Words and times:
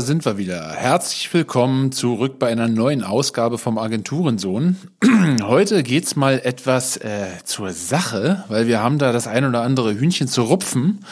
Sind 0.00 0.24
wir 0.24 0.38
wieder. 0.38 0.74
Herzlich 0.74 1.32
willkommen 1.34 1.90
zurück 1.90 2.38
bei 2.38 2.48
einer 2.48 2.68
neuen 2.68 3.02
Ausgabe 3.02 3.58
vom 3.58 3.78
Agenturensohn. 3.78 4.76
Heute 5.42 5.82
geht's 5.82 6.14
mal 6.14 6.40
etwas 6.44 6.98
äh, 6.98 7.26
zur 7.44 7.72
Sache, 7.72 8.44
weil 8.48 8.68
wir 8.68 8.80
haben 8.80 8.98
da 8.98 9.10
das 9.10 9.26
ein 9.26 9.44
oder 9.44 9.62
andere 9.62 9.98
Hühnchen 9.98 10.28
zu 10.28 10.42
rupfen. 10.42 11.04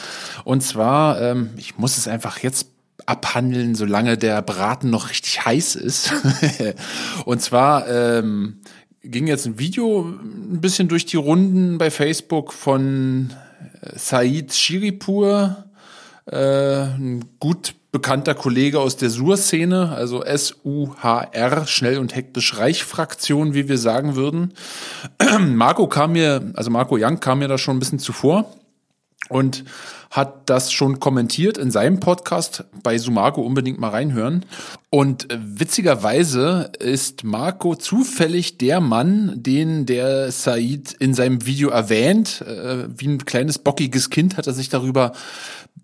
Und 0.45 0.61
zwar, 0.61 1.21
ähm, 1.21 1.49
ich 1.57 1.77
muss 1.77 1.97
es 1.97 2.07
einfach 2.07 2.39
jetzt 2.39 2.69
abhandeln, 3.05 3.75
solange 3.75 4.17
der 4.17 4.41
Braten 4.41 4.89
noch 4.89 5.09
richtig 5.09 5.45
heiß 5.45 5.75
ist. 5.75 6.13
Und 7.25 7.41
zwar 7.41 7.89
ähm, 7.89 8.59
ging 9.01 9.27
jetzt 9.27 9.47
ein 9.47 9.59
Video 9.59 10.01
ein 10.01 10.61
bisschen 10.61 10.87
durch 10.87 11.05
die 11.05 11.17
Runden 11.17 11.77
bei 11.77 11.91
Facebook 11.91 12.53
von 12.53 13.33
äh, 13.81 13.97
Said 13.97 14.53
Shiripur 14.53 15.65
äh, 16.25 16.83
ein 16.83 17.25
gut 17.39 17.73
bekannter 17.97 18.35
Kollege 18.35 18.79
aus 18.79 18.95
der 18.95 19.09
Sur-Szene, 19.09 19.89
also 19.89 20.23
S-U-H-R, 20.23 21.65
schnell 21.65 21.97
und 21.97 22.15
hektisch 22.15 22.55
Reich-Fraktion, 22.55 23.55
wie 23.55 23.67
wir 23.67 23.79
sagen 23.79 24.15
würden. 24.15 24.53
Marco 25.39 25.87
kam 25.87 26.11
mir, 26.11 26.51
also 26.53 26.69
Marco 26.69 26.95
Young 26.95 27.19
kam 27.19 27.39
mir 27.39 27.47
da 27.47 27.57
schon 27.57 27.77
ein 27.77 27.79
bisschen 27.79 27.97
zuvor 27.97 28.53
und 29.29 29.63
hat 30.11 30.47
das 30.47 30.71
schon 30.71 30.99
kommentiert 30.99 31.57
in 31.57 31.71
seinem 31.71 31.99
Podcast 31.99 32.65
bei 32.83 32.99
Sumago 32.99 33.41
unbedingt 33.41 33.79
mal 33.79 33.89
reinhören. 33.89 34.45
Und 34.91 35.27
witzigerweise 35.35 36.71
ist 36.77 37.23
Marco 37.23 37.75
zufällig 37.75 38.59
der 38.59 38.79
Mann, 38.79 39.33
den 39.35 39.87
der 39.87 40.31
Said 40.31 40.93
in 40.99 41.15
seinem 41.15 41.47
Video 41.47 41.69
erwähnt. 41.69 42.41
Äh, 42.41 42.85
wie 42.95 43.07
ein 43.07 43.25
kleines 43.25 43.57
bockiges 43.57 44.11
Kind 44.11 44.37
hat 44.37 44.45
er 44.45 44.53
sich 44.53 44.69
darüber 44.69 45.13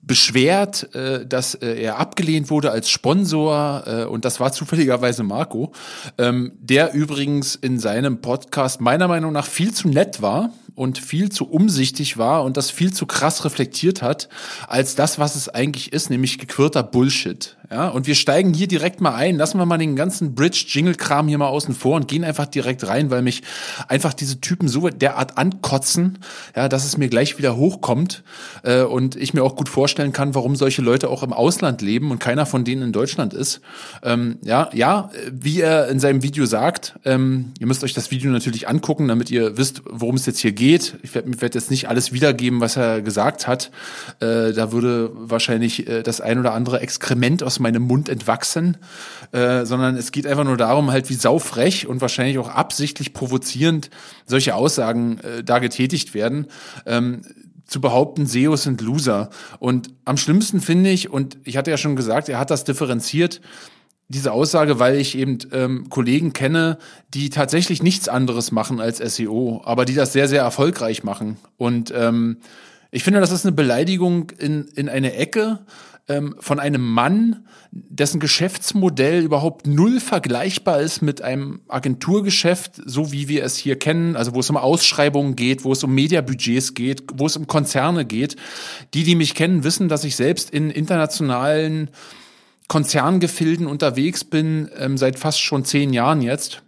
beschwert, 0.05 0.93
äh, 0.93 1.25
dass 1.25 1.55
äh, 1.55 1.81
er 1.81 1.97
abgelehnt 1.97 2.49
wurde 2.49 2.71
als 2.71 2.89
Sponsor 2.89 3.83
äh, 3.87 4.03
und 4.05 4.25
das 4.25 4.39
war 4.39 4.51
zufälligerweise 4.51 5.23
Marco, 5.23 5.71
ähm, 6.17 6.51
der 6.59 6.93
übrigens 6.93 7.55
in 7.55 7.79
seinem 7.79 8.19
Podcast 8.19 8.81
meiner 8.81 9.07
Meinung 9.07 9.31
nach 9.31 9.45
viel 9.45 9.73
zu 9.73 9.87
nett 9.87 10.21
war 10.21 10.51
und 10.75 10.97
viel 10.99 11.31
zu 11.31 11.49
umsichtig 11.49 12.17
war 12.17 12.43
und 12.43 12.57
das 12.57 12.69
viel 12.69 12.93
zu 12.93 13.05
krass 13.05 13.45
reflektiert 13.45 14.01
hat, 14.01 14.27
als 14.67 14.95
das, 14.95 15.19
was 15.19 15.35
es 15.35 15.49
eigentlich 15.49 15.93
ist, 15.93 16.09
nämlich 16.09 16.37
gequirlter 16.37 16.83
Bullshit. 16.83 17.57
Ja, 17.73 17.87
und 17.87 18.05
wir 18.05 18.13
steigen 18.13 18.53
hier 18.53 18.67
direkt 18.67 19.01
mal 19.01 19.15
ein, 19.15 19.35
lassen 19.35 19.57
wir 19.57 19.65
mal 19.65 19.79
den 19.79 19.95
ganzen 19.95 20.35
Bridge-Jingle-Kram 20.35 21.27
hier 21.27 21.39
mal 21.39 21.47
außen 21.47 21.73
vor 21.73 21.95
und 21.95 22.07
gehen 22.07 22.23
einfach 22.23 22.45
direkt 22.45 22.87
rein, 22.87 23.09
weil 23.09 23.23
mich 23.23 23.41
einfach 23.87 24.13
diese 24.13 24.39
Typen 24.39 24.67
so 24.67 24.89
derart 24.89 25.39
ankotzen, 25.39 26.19
ja, 26.55 26.69
dass 26.69 26.85
es 26.85 26.97
mir 26.97 27.09
gleich 27.09 27.39
wieder 27.39 27.57
hochkommt 27.57 28.21
äh, 28.61 28.83
und 28.83 29.15
ich 29.15 29.33
mir 29.33 29.43
auch 29.43 29.55
gut 29.55 29.69
vorstellen 29.69 30.13
kann, 30.13 30.35
warum 30.35 30.55
solche 30.55 30.83
Leute 30.83 31.09
auch 31.09 31.23
im 31.23 31.33
Ausland 31.33 31.81
leben 31.81 32.11
und 32.11 32.19
keiner 32.19 32.45
von 32.45 32.63
denen 32.63 32.83
in 32.83 32.91
Deutschland 32.91 33.33
ist. 33.33 33.59
Ähm, 34.03 34.37
ja, 34.43 34.69
ja, 34.71 35.09
wie 35.31 35.59
er 35.59 35.87
in 35.87 35.99
seinem 35.99 36.21
Video 36.21 36.45
sagt, 36.45 36.99
ähm, 37.05 37.53
ihr 37.59 37.65
müsst 37.65 37.83
euch 37.83 37.95
das 37.95 38.11
Video 38.11 38.29
natürlich 38.29 38.67
angucken, 38.67 39.07
damit 39.07 39.31
ihr 39.31 39.57
wisst, 39.57 39.81
worum 39.89 40.13
es 40.13 40.27
jetzt 40.27 40.37
hier 40.37 40.51
geht. 40.51 40.99
Ich 41.01 41.15
werde 41.15 41.41
werd 41.41 41.55
jetzt 41.55 41.71
nicht 41.71 41.89
alles 41.89 42.13
wiedergeben, 42.13 42.61
was 42.61 42.77
er 42.77 43.01
gesagt 43.01 43.47
hat. 43.47 43.71
Äh, 44.19 44.53
da 44.53 44.71
würde 44.71 45.09
wahrscheinlich 45.15 45.87
äh, 45.87 46.03
das 46.03 46.21
ein 46.21 46.37
oder 46.37 46.53
andere 46.53 46.79
Exkrement 46.79 47.41
aus 47.41 47.62
meinem 47.63 47.83
Mund 47.83 48.09
entwachsen, 48.09 48.77
äh, 49.31 49.65
sondern 49.65 49.97
es 49.97 50.11
geht 50.11 50.27
einfach 50.27 50.43
nur 50.43 50.57
darum, 50.57 50.91
halt 50.91 51.09
wie 51.09 51.15
saufrech 51.15 51.87
und 51.87 52.01
wahrscheinlich 52.01 52.37
auch 52.37 52.49
absichtlich 52.49 53.13
provozierend 53.13 53.89
solche 54.27 54.53
Aussagen 54.53 55.17
äh, 55.19 55.43
da 55.43 55.57
getätigt 55.57 56.13
werden. 56.13 56.47
Ähm, 56.85 57.23
zu 57.65 57.81
behaupten, 57.81 58.27
SEOs 58.27 58.63
sind 58.63 58.81
Loser. 58.81 59.29
Und 59.57 59.89
am 60.05 60.17
schlimmsten 60.17 60.61
finde 60.61 60.91
ich, 60.91 61.09
und 61.09 61.37
ich 61.43 61.57
hatte 61.57 61.71
ja 61.71 61.77
schon 61.77 61.95
gesagt, 61.95 62.29
er 62.29 62.37
hat 62.37 62.51
das 62.51 62.65
differenziert, 62.65 63.41
diese 64.09 64.31
Aussage, 64.31 64.79
weil 64.79 64.95
ich 64.95 65.17
eben 65.17 65.39
ähm, 65.51 65.89
Kollegen 65.89 66.33
kenne, 66.33 66.77
die 67.13 67.29
tatsächlich 67.29 67.81
nichts 67.81 68.07
anderes 68.07 68.51
machen 68.51 68.79
als 68.79 68.97
SEO, 68.97 69.61
aber 69.65 69.85
die 69.85 69.95
das 69.95 70.13
sehr, 70.13 70.27
sehr 70.27 70.41
erfolgreich 70.41 71.03
machen. 71.03 71.37
Und 71.57 71.91
ähm, 71.95 72.37
ich 72.91 73.03
finde, 73.03 73.21
das 73.21 73.31
ist 73.31 73.45
eine 73.45 73.53
Beleidigung 73.53 74.29
in, 74.37 74.65
in 74.75 74.87
eine 74.87 75.15
Ecke, 75.15 75.59
ähm, 76.07 76.35
von 76.39 76.59
einem 76.59 76.81
Mann, 76.81 77.47
dessen 77.71 78.19
Geschäftsmodell 78.19 79.23
überhaupt 79.23 79.67
null 79.67 79.99
vergleichbar 79.99 80.81
ist 80.81 81.01
mit 81.01 81.21
einem 81.21 81.61
Agenturgeschäft, 81.67 82.81
so 82.85 83.11
wie 83.11 83.27
wir 83.29 83.43
es 83.43 83.55
hier 83.55 83.79
kennen, 83.79 84.15
also 84.15 84.35
wo 84.35 84.41
es 84.41 84.49
um 84.49 84.57
Ausschreibungen 84.57 85.35
geht, 85.35 85.63
wo 85.63 85.71
es 85.71 85.83
um 85.83 85.93
Mediabudgets 85.93 86.73
geht, 86.73 87.03
wo 87.13 87.25
es 87.25 87.37
um 87.37 87.47
Konzerne 87.47 88.05
geht. 88.05 88.35
Die, 88.93 89.03
die 89.03 89.15
mich 89.15 89.33
kennen, 89.33 89.63
wissen, 89.63 89.87
dass 89.87 90.03
ich 90.03 90.15
selbst 90.15 90.49
in 90.49 90.69
internationalen 90.69 91.89
Konzerngefilden 92.67 93.67
unterwegs 93.67 94.23
bin, 94.23 94.69
ähm, 94.77 94.97
seit 94.97 95.17
fast 95.19 95.39
schon 95.39 95.65
zehn 95.65 95.93
Jahren 95.93 96.21
jetzt 96.21 96.63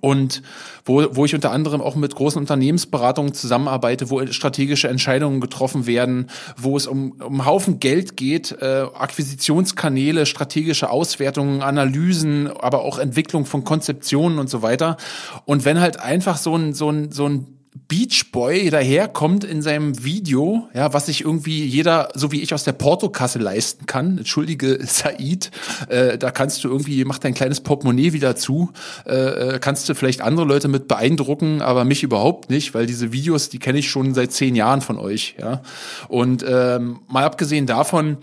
und 0.00 0.42
wo, 0.84 1.04
wo 1.12 1.24
ich 1.24 1.34
unter 1.34 1.52
anderem 1.52 1.80
auch 1.80 1.94
mit 1.94 2.14
großen 2.14 2.40
Unternehmensberatungen 2.40 3.34
zusammenarbeite, 3.34 4.10
wo 4.10 4.24
strategische 4.26 4.88
Entscheidungen 4.88 5.40
getroffen 5.40 5.86
werden, 5.86 6.28
wo 6.56 6.76
es 6.76 6.86
um, 6.86 7.12
um 7.12 7.44
Haufen 7.44 7.80
Geld 7.80 8.16
geht, 8.16 8.52
äh, 8.60 8.86
Akquisitionskanäle, 8.94 10.26
strategische 10.26 10.90
Auswertungen, 10.90 11.62
Analysen, 11.62 12.48
aber 12.48 12.82
auch 12.82 12.98
Entwicklung 12.98 13.46
von 13.46 13.64
Konzeptionen 13.64 14.38
und 14.38 14.50
so 14.50 14.62
weiter. 14.62 14.96
Und 15.44 15.64
wenn 15.64 15.80
halt 15.80 16.00
einfach 16.00 16.36
so 16.36 16.56
ein, 16.56 16.74
so 16.74 16.90
ein, 16.90 17.12
so 17.12 17.28
ein 17.28 17.61
Beach 17.74 18.32
Boy 18.32 18.68
daherkommt 18.68 19.44
in 19.44 19.62
seinem 19.62 20.04
Video, 20.04 20.68
ja, 20.74 20.92
was 20.92 21.06
sich 21.06 21.22
irgendwie 21.22 21.64
jeder, 21.64 22.08
so 22.14 22.30
wie 22.30 22.42
ich 22.42 22.52
aus 22.52 22.64
der 22.64 22.72
Portokasse 22.72 23.38
leisten 23.38 23.86
kann. 23.86 24.18
Entschuldige, 24.18 24.78
Said, 24.86 25.50
äh, 25.88 26.18
da 26.18 26.30
kannst 26.30 26.62
du 26.64 26.68
irgendwie, 26.68 27.02
mach 27.06 27.18
dein 27.18 27.32
kleines 27.32 27.62
Portemonnaie 27.62 28.12
wieder 28.12 28.36
zu, 28.36 28.72
äh, 29.06 29.54
äh, 29.54 29.58
kannst 29.58 29.88
du 29.88 29.94
vielleicht 29.94 30.20
andere 30.20 30.44
Leute 30.44 30.68
mit 30.68 30.86
beeindrucken, 30.86 31.62
aber 31.62 31.84
mich 31.84 32.02
überhaupt 32.02 32.50
nicht, 32.50 32.74
weil 32.74 32.84
diese 32.84 33.12
Videos, 33.12 33.48
die 33.48 33.58
kenne 33.58 33.78
ich 33.78 33.88
schon 33.88 34.12
seit 34.12 34.32
zehn 34.32 34.54
Jahren 34.54 34.82
von 34.82 34.98
euch, 34.98 35.36
ja. 35.40 35.62
Und 36.08 36.44
ähm, 36.46 37.00
mal 37.08 37.24
abgesehen 37.24 37.66
davon, 37.66 38.18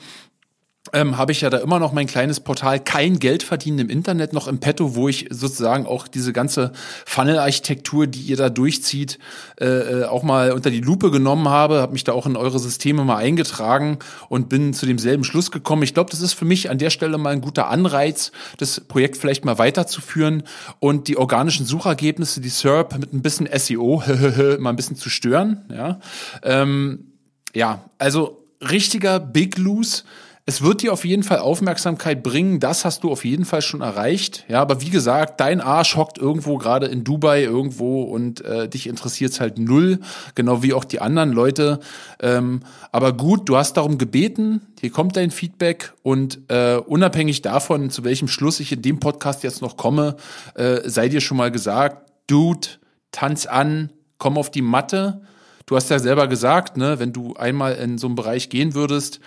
ähm, 0.93 1.17
habe 1.17 1.31
ich 1.31 1.41
ja 1.41 1.49
da 1.49 1.57
immer 1.57 1.79
noch 1.79 1.91
mein 1.91 2.07
kleines 2.07 2.39
Portal 2.39 2.79
kein 2.79 3.19
Geld 3.19 3.43
verdienen 3.43 3.79
im 3.79 3.89
Internet 3.89 4.33
noch 4.33 4.47
im 4.47 4.59
Petto, 4.59 4.95
wo 4.95 5.07
ich 5.07 5.27
sozusagen 5.29 5.85
auch 5.85 6.07
diese 6.07 6.33
ganze 6.33 6.71
Funnel-Architektur, 7.05 8.07
die 8.07 8.21
ihr 8.21 8.37
da 8.37 8.49
durchzieht, 8.49 9.19
äh, 9.59 9.65
äh, 9.65 10.03
auch 10.05 10.23
mal 10.23 10.51
unter 10.51 10.71
die 10.71 10.81
Lupe 10.81 11.11
genommen 11.11 11.49
habe, 11.49 11.81
habe 11.81 11.93
mich 11.93 12.03
da 12.03 12.13
auch 12.13 12.25
in 12.25 12.35
eure 12.35 12.59
Systeme 12.59 13.03
mal 13.03 13.17
eingetragen 13.17 13.99
und 14.29 14.49
bin 14.49 14.73
zu 14.73 14.85
demselben 14.85 15.23
Schluss 15.23 15.51
gekommen. 15.51 15.83
Ich 15.83 15.93
glaube, 15.93 16.09
das 16.09 16.21
ist 16.21 16.33
für 16.33 16.45
mich 16.45 16.69
an 16.69 16.77
der 16.77 16.89
Stelle 16.89 17.17
mal 17.17 17.31
ein 17.31 17.41
guter 17.41 17.69
Anreiz, 17.69 18.31
das 18.57 18.79
Projekt 18.81 19.17
vielleicht 19.17 19.45
mal 19.45 19.57
weiterzuführen 19.57 20.43
und 20.79 21.07
die 21.07 21.17
organischen 21.17 21.65
Suchergebnisse, 21.65 22.41
die 22.41 22.49
SERP 22.49 22.97
mit 22.97 23.13
ein 23.13 23.21
bisschen 23.21 23.47
SEO 23.53 24.03
mal 24.59 24.69
ein 24.71 24.75
bisschen 24.75 24.95
zu 24.95 25.09
stören. 25.09 25.65
Ja, 25.71 25.99
ähm, 26.43 27.13
ja 27.53 27.83
also 27.97 28.45
richtiger 28.61 29.19
Big 29.19 29.57
Loose 29.57 30.03
es 30.45 30.61
wird 30.61 30.81
dir 30.81 30.93
auf 30.93 31.05
jeden 31.05 31.23
Fall 31.23 31.39
Aufmerksamkeit 31.39 32.23
bringen, 32.23 32.59
das 32.59 32.83
hast 32.83 33.03
du 33.03 33.11
auf 33.11 33.23
jeden 33.23 33.45
Fall 33.45 33.61
schon 33.61 33.81
erreicht. 33.81 34.45
Ja, 34.47 34.61
aber 34.61 34.81
wie 34.81 34.89
gesagt, 34.89 35.39
dein 35.39 35.61
Arsch 35.61 35.95
hockt 35.95 36.17
irgendwo 36.17 36.57
gerade 36.57 36.87
in 36.87 37.03
Dubai 37.03 37.43
irgendwo 37.43 38.03
und 38.03 38.43
äh, 38.43 38.67
dich 38.67 38.87
interessiert's 38.87 39.39
halt 39.39 39.59
null, 39.59 39.99
genau 40.35 40.63
wie 40.63 40.73
auch 40.73 40.85
die 40.85 41.01
anderen 41.01 41.31
Leute. 41.31 41.79
Ähm, 42.19 42.61
aber 42.91 43.13
gut, 43.13 43.47
du 43.47 43.57
hast 43.57 43.73
darum 43.73 43.97
gebeten, 43.97 44.61
hier 44.79 44.91
kommt 44.91 45.15
dein 45.17 45.31
Feedback 45.31 45.93
und 46.01 46.39
äh, 46.47 46.77
unabhängig 46.77 47.41
davon, 47.41 47.89
zu 47.89 48.03
welchem 48.03 48.27
Schluss 48.27 48.59
ich 48.59 48.71
in 48.71 48.81
dem 48.81 48.99
Podcast 48.99 49.43
jetzt 49.43 49.61
noch 49.61 49.77
komme, 49.77 50.15
äh, 50.55 50.81
sei 50.89 51.09
dir 51.09 51.21
schon 51.21 51.37
mal 51.37 51.51
gesagt, 51.51 52.09
Dude, 52.27 52.67
tanz 53.11 53.45
an, 53.45 53.91
komm 54.17 54.37
auf 54.37 54.51
die 54.51 54.61
Matte. 54.61 55.21
Du 55.65 55.75
hast 55.75 55.89
ja 55.89 55.99
selber 55.99 56.27
gesagt, 56.27 56.77
ne, 56.77 56.99
wenn 56.99 57.13
du 57.13 57.35
einmal 57.35 57.75
in 57.75 57.97
so 57.97 58.07
einen 58.07 58.15
Bereich 58.15 58.49
gehen 58.49 58.73
würdest, 58.73 59.19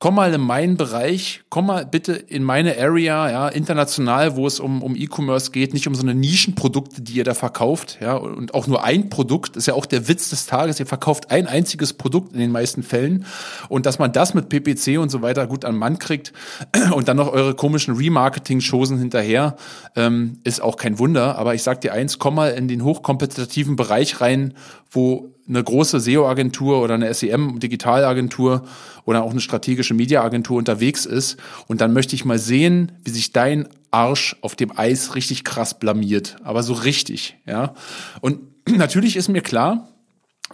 komm 0.00 0.14
mal 0.14 0.32
in 0.32 0.40
meinen 0.40 0.76
Bereich, 0.76 1.42
komm 1.48 1.66
mal 1.66 1.84
bitte 1.84 2.12
in 2.12 2.44
meine 2.44 2.78
Area, 2.78 3.30
ja, 3.30 3.48
international, 3.48 4.36
wo 4.36 4.46
es 4.46 4.60
um, 4.60 4.80
um 4.82 4.94
E-Commerce 4.94 5.50
geht, 5.50 5.74
nicht 5.74 5.88
um 5.88 5.94
so 5.96 6.02
eine 6.02 6.14
Nischenprodukte, 6.14 7.02
die 7.02 7.14
ihr 7.14 7.24
da 7.24 7.34
verkauft, 7.34 7.98
ja, 8.00 8.14
und 8.14 8.54
auch 8.54 8.68
nur 8.68 8.84
ein 8.84 9.10
Produkt, 9.10 9.56
ist 9.56 9.66
ja 9.66 9.74
auch 9.74 9.86
der 9.86 10.06
Witz 10.06 10.30
des 10.30 10.46
Tages, 10.46 10.78
ihr 10.78 10.86
verkauft 10.86 11.32
ein 11.32 11.48
einziges 11.48 11.94
Produkt 11.94 12.32
in 12.32 12.38
den 12.38 12.52
meisten 12.52 12.84
Fällen. 12.84 13.24
Und 13.68 13.86
dass 13.86 13.98
man 13.98 14.12
das 14.12 14.34
mit 14.34 14.48
PPC 14.48 14.98
und 15.00 15.10
so 15.10 15.20
weiter 15.20 15.48
gut 15.48 15.64
an 15.64 15.74
Mann 15.74 15.98
kriegt 15.98 16.32
und 16.92 17.08
dann 17.08 17.16
noch 17.16 17.32
eure 17.32 17.54
komischen 17.54 17.96
Remarketing-Chosen 17.96 18.98
hinterher, 18.98 19.56
ähm, 19.96 20.38
ist 20.44 20.62
auch 20.62 20.76
kein 20.76 21.00
Wunder, 21.00 21.36
aber 21.38 21.54
ich 21.54 21.64
sag 21.64 21.80
dir 21.80 21.92
eins, 21.92 22.20
komm 22.20 22.36
mal 22.36 22.52
in 22.52 22.68
den 22.68 22.84
hochkompetitiven 22.84 23.74
Bereich 23.74 24.20
rein, 24.20 24.54
wo 24.90 25.34
eine 25.48 25.62
große 25.62 26.00
SEO-Agentur 26.00 26.82
oder 26.82 26.94
eine 26.94 27.12
SEM-Digitalagentur 27.12 28.64
oder 29.04 29.22
auch 29.22 29.30
eine 29.30 29.40
strategische 29.40 29.94
Media-Agentur 29.94 30.58
unterwegs 30.58 31.06
ist. 31.06 31.38
Und 31.66 31.80
dann 31.80 31.92
möchte 31.92 32.14
ich 32.14 32.24
mal 32.24 32.38
sehen, 32.38 32.92
wie 33.04 33.10
sich 33.10 33.32
dein 33.32 33.68
Arsch 33.90 34.36
auf 34.42 34.56
dem 34.56 34.76
Eis 34.76 35.14
richtig 35.14 35.44
krass 35.44 35.78
blamiert. 35.78 36.36
Aber 36.42 36.62
so 36.62 36.74
richtig, 36.74 37.38
ja. 37.46 37.74
Und 38.20 38.40
natürlich 38.68 39.16
ist 39.16 39.28
mir 39.28 39.40
klar, 39.40 39.88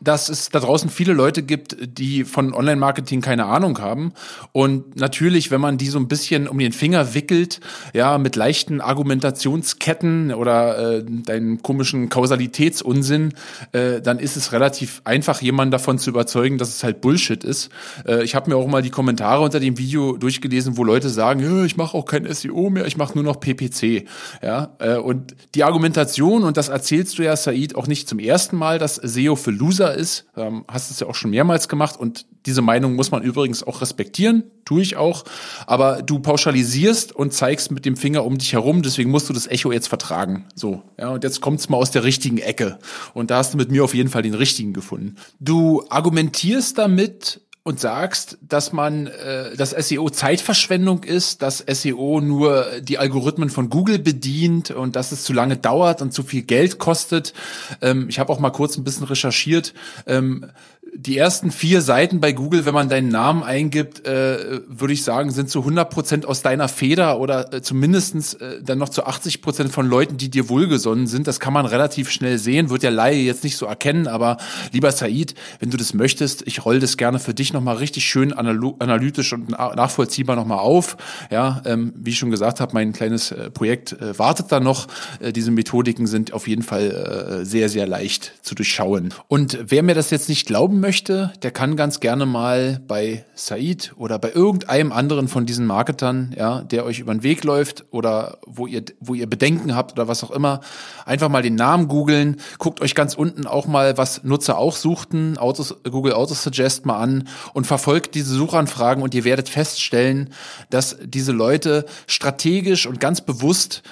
dass 0.01 0.29
es 0.29 0.51
da 0.51 0.61
draußen 0.61 0.91
viele 0.91 1.13
Leute 1.13 1.43
gibt, 1.43 1.77
die 1.81 2.25
von 2.25 2.53
Online-Marketing 2.53 3.21
keine 3.21 3.47
Ahnung 3.47 3.79
haben. 3.79 4.13
Und 4.53 4.97
natürlich, 4.97 5.51
wenn 5.51 5.61
man 5.61 5.79
die 5.79 5.87
so 5.87 5.99
ein 5.99 6.09
bisschen 6.09 6.49
um 6.49 6.59
den 6.59 6.73
Finger 6.73 7.15
wickelt, 7.15 7.61
ja, 7.93 8.19
mit 8.19 8.37
leichten 8.37 8.81
Argumentationsketten 8.81 10.35
oder 10.35 10.97
äh, 10.99 11.05
deinen 11.05 11.63
komischen 11.63 12.09
Kausalitätsunsinn, 12.09 13.35
äh, 13.73 14.01
dann 14.01 14.19
ist 14.19 14.37
es 14.37 14.53
relativ 14.53 15.01
einfach, 15.05 15.41
jemanden 15.41 15.71
davon 15.71 15.99
zu 15.99 16.11
überzeugen, 16.11 16.59
dass 16.59 16.71
es 16.71 16.83
halt 16.83 17.01
Bullshit 17.01 17.45
ist. 17.45 17.71
Äh, 18.07 18.25
ich 18.25 18.35
habe 18.35 18.51
mir 18.51 18.57
auch 18.57 18.67
mal 18.67 18.83
die 18.83 18.91
Kommentare 18.91 19.43
unter 19.43 19.61
dem 19.61 19.79
Video 19.79 20.17
durchgelesen, 20.17 20.77
wo 20.77 20.85
Leute 20.85 21.09
sagen, 21.09 21.65
ich 21.65 21.77
mache 21.77 21.97
auch 21.97 22.05
kein 22.05 22.33
SEO 22.33 22.71
mehr, 22.71 22.87
ich 22.87 22.97
mache 22.97 23.15
nur 23.15 23.25
noch 23.25 23.39
PPC. 23.39 24.07
Ja, 24.43 24.75
äh, 24.79 24.97
und 24.97 25.35
die 25.55 25.63
Argumentation, 25.65 26.43
und 26.43 26.57
das 26.57 26.69
erzählst 26.69 27.19
du 27.19 27.23
ja, 27.23 27.37
Said, 27.37 27.77
auch 27.77 27.87
nicht 27.87 28.09
zum 28.09 28.19
ersten 28.19 28.57
Mal, 28.57 28.79
dass 28.79 28.97
SEO 28.97 29.37
für 29.37 29.51
Loser 29.51 29.84
User 29.85 29.95
ist. 29.95 30.27
Ähm, 30.37 30.65
hast 30.69 30.91
es 30.91 31.01
ja 31.01 31.07
auch 31.07 31.15
schon 31.15 31.31
mehrmals 31.31 31.69
gemacht 31.69 31.99
und 31.99 32.27
diese 32.47 32.63
Meinung 32.63 32.95
muss 32.95 33.11
man 33.11 33.23
übrigens 33.23 33.63
auch 33.63 33.81
respektieren, 33.81 34.45
tue 34.65 34.83
ich 34.83 34.97
auch. 34.97 35.25
Aber 35.67 36.03
du 36.03 36.19
pauschalisierst 36.19 37.13
und 37.13 37.33
zeigst 37.33 37.71
mit 37.71 37.87
dem 37.87 37.97
Finger 37.97 38.25
um 38.25 38.37
dich 38.37 38.53
herum, 38.53 38.83
deswegen 38.83 39.11
musst 39.11 39.29
du 39.29 39.33
das 39.33 39.47
Echo 39.47 39.73
jetzt 39.73 39.89
vertragen. 39.89 40.45
So, 40.55 40.83
ja, 40.99 41.09
und 41.09 41.25
jetzt 41.25 41.41
kommt's 41.41 41.69
mal 41.69 41.79
aus 41.79 41.91
der 41.91 42.05
richtigen 42.05 42.39
Ecke. 42.39 42.79
Und 43.15 43.31
da 43.31 43.39
hast 43.39 43.55
du 43.55 43.59
mit 43.59 43.71
mir 43.71 43.83
auf 43.85 43.95
jeden 43.95 44.11
Fall 44.11 44.23
den 44.23 44.35
richtigen 44.35 44.73
gefunden. 44.73 45.17
Du 45.41 45.85
argumentierst 45.89 46.77
damit, 46.77 47.41
und 47.65 47.81
sagst, 47.81 48.37
dass 48.43 48.75
man, 48.75 49.07
äh, 49.07 49.57
dass 49.57 49.71
SEO 49.71 50.11
Zeitverschwendung 50.11 51.03
ist, 51.03 51.41
dass 51.41 51.65
SEO 51.67 52.21
nur 52.21 52.67
die 52.83 52.99
Algorithmen 52.99 53.49
von 53.49 53.71
Google 53.71 53.99
bedient 53.99 54.71
und 54.71 54.97
dass 54.97 55.13
es 55.13 55.25
zu 55.25 55.33
lange 55.33 55.57
dauert 55.57 56.03
und 56.03 56.13
zu 56.13 56.23
viel 56.23 56.43
Geld 56.43 56.79
kostet. 56.79 57.33
Ähm, 57.81 58.07
ich 58.11 58.19
habe 58.19 58.31
auch 58.31 58.39
mal 58.39 58.51
kurz 58.51 58.77
ein 58.77 58.85
bisschen 58.85 59.07
recherchiert. 59.07 59.73
Ähm, 60.07 60.51
die 60.97 61.19
ersten 61.19 61.51
vier 61.51 61.83
Seiten 61.83 62.21
bei 62.21 62.33
Google, 62.33 62.67
wenn 62.67 62.75
man 62.75 62.89
deinen 62.89 63.09
Namen 63.09 63.43
eingibt, 63.43 64.07
äh, 64.07 64.61
würde 64.69 64.95
ich 64.95 65.03
sagen, 65.03 65.31
sind 65.31 65.51
zu 65.51 65.61
100 65.61 65.91
Prozent 65.91 66.27
aus 66.27 66.43
deiner 66.43 66.69
Feder 66.69 67.19
oder 67.19 67.53
äh, 67.53 67.63
zumindestens 67.63 68.35
äh, 68.35 68.63
dann 68.63 68.79
noch 68.79 68.89
zu 68.89 69.05
80 69.05 69.43
Prozent 69.43 69.73
von 69.73 69.89
Leuten, 69.89 70.17
die 70.17 70.31
dir 70.31 70.49
wohlgesonnen 70.49 71.07
sind. 71.07 71.27
Das 71.27 71.41
kann 71.41 71.53
man 71.53 71.67
relativ 71.67 72.11
schnell 72.11 72.39
sehen, 72.39 72.71
wird 72.71 72.85
der 72.85 72.93
Laie 72.93 73.17
jetzt 73.17 73.43
nicht 73.43 73.57
so 73.57 73.67
erkennen, 73.67 74.07
aber 74.07 74.37
lieber 74.73 74.93
Said, 74.93 75.35
wenn 75.59 75.71
du 75.71 75.77
das 75.77 75.95
möchtest, 75.95 76.47
ich 76.47 76.65
roll 76.65 76.79
das 76.79 76.97
gerne 76.97 77.19
für 77.19 77.35
dich 77.35 77.53
nochmal 77.53 77.77
richtig 77.77 78.05
schön 78.05 78.33
analytisch 78.33 79.33
und 79.33 79.51
nachvollziehbar 79.51 80.37
nochmal 80.37 80.59
auf. 80.59 80.97
Ja, 81.31 81.63
ähm, 81.65 81.93
wie 81.97 82.11
ich 82.11 82.19
schon 82.19 82.31
gesagt 82.31 82.61
habe, 82.61 82.73
mein 82.73 82.93
kleines 82.93 83.33
äh, 83.33 83.51
Projekt 83.51 83.93
äh, 83.93 84.17
wartet 84.19 84.53
da 84.53 84.61
noch. 84.61 84.87
Äh, 85.19 85.33
diese 85.33 85.51
Methodiken 85.51 86.07
sind 86.07 86.33
auf 86.33 86.47
jeden 86.47 86.63
Fall 86.63 87.41
äh, 87.43 87.45
sehr, 87.45 87.69
sehr 87.69 87.89
leicht 87.89 88.33
zu 88.43 88.55
durchschauen. 88.55 89.13
Und 89.27 89.59
wer 89.67 89.83
mir 89.83 89.95
das 89.95 90.11
jetzt 90.11 90.29
nicht 90.29 90.47
glauben 90.47 90.84
möchte, 90.85 91.33
der 91.43 91.51
kann 91.51 91.77
ganz 91.77 91.99
gerne 91.99 92.27
mal 92.27 92.79
bei 92.87 93.25
Said 93.35 93.95
oder 93.97 94.19
bei 94.19 94.33
irgendeinem 94.33 94.93
anderen 94.93 95.29
von 95.29 95.47
diesen 95.47 95.65
Marketern, 95.65 96.35
ja, 96.37 96.61
der 96.61 96.85
euch 96.85 96.99
über 96.99 97.15
den 97.15 97.23
Weg 97.23 97.43
läuft 97.43 97.87
oder 97.91 98.37
wo 98.47 98.67
ihr, 98.67 98.85
wo 99.01 99.15
ihr 99.15 99.27
Bedenken 99.27 99.75
habt 99.75 99.93
oder 99.93 100.09
was 100.09 100.23
auch 100.23 100.31
immer, 100.31 100.61
einfach 101.07 101.31
mal 101.31 101.41
den 101.41 101.55
Namen 101.55 101.89
googeln. 101.89 102.37
Guckt 102.59 102.83
euch 102.83 102.95
ganz 102.95 103.15
unten 103.15 103.47
auch 103.47 103.67
mal, 103.67 103.97
was 103.97 104.25
Nutzer 104.25 104.59
auch 104.59 104.77
suchten, 104.77 105.39
Autos, 105.39 105.75
Google 105.91 106.13
Autosuggest 106.13 106.85
mal 106.85 106.99
an 106.99 107.29
und 107.55 107.67
verfolgt 107.67 108.15
diese 108.15 108.35
Suchanfragen 108.35 109.03
und 109.03 109.15
ihr 109.15 109.25
werdet 109.25 109.49
feststellen, 109.49 110.35
dass 110.69 110.99
diese 111.03 111.33
Leute 111.33 111.87
strategisch 112.07 112.87
und 112.87 113.01
ganz 113.01 113.23
bewusst 113.23 113.83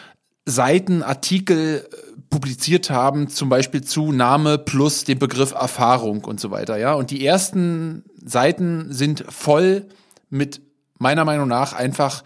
Seiten, 0.44 1.02
Artikel 1.02 1.88
publiziert 2.30 2.90
haben, 2.90 3.28
zum 3.28 3.48
Beispiel 3.48 3.82
zu 3.82 4.10
Name 4.10 4.58
plus 4.58 5.04
dem 5.04 5.18
Begriff 5.18 5.52
Erfahrung 5.52 6.24
und 6.24 6.40
so 6.40 6.50
weiter, 6.50 6.78
ja. 6.78 6.94
Und 6.94 7.10
die 7.10 7.24
ersten 7.24 8.04
Seiten 8.24 8.92
sind 8.92 9.24
voll 9.28 9.86
mit 10.30 10.62
meiner 10.98 11.24
Meinung 11.24 11.46
nach 11.46 11.74
einfach 11.74 12.24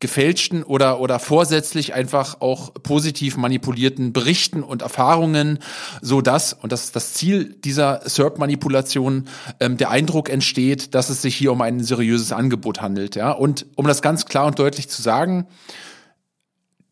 gefälschten 0.00 0.64
oder 0.64 1.00
oder 1.00 1.18
vorsätzlich 1.18 1.94
einfach 1.94 2.40
auch 2.40 2.74
positiv 2.82 3.36
manipulierten 3.36 4.12
Berichten 4.12 4.62
und 4.62 4.82
Erfahrungen, 4.82 5.60
so 6.02 6.20
dass 6.20 6.52
und 6.52 6.72
das 6.72 6.84
ist 6.84 6.96
das 6.96 7.14
Ziel 7.14 7.54
dieser 7.64 8.02
SERP-Manipulation 8.04 9.28
ähm, 9.60 9.76
der 9.76 9.90
Eindruck 9.90 10.28
entsteht, 10.28 10.94
dass 10.94 11.10
es 11.10 11.22
sich 11.22 11.36
hier 11.36 11.52
um 11.52 11.60
ein 11.62 11.80
seriöses 11.80 12.32
Angebot 12.32 12.82
handelt, 12.82 13.14
ja. 13.14 13.30
Und 13.30 13.66
um 13.76 13.86
das 13.86 14.02
ganz 14.02 14.26
klar 14.26 14.46
und 14.46 14.58
deutlich 14.58 14.90
zu 14.90 15.00
sagen, 15.00 15.46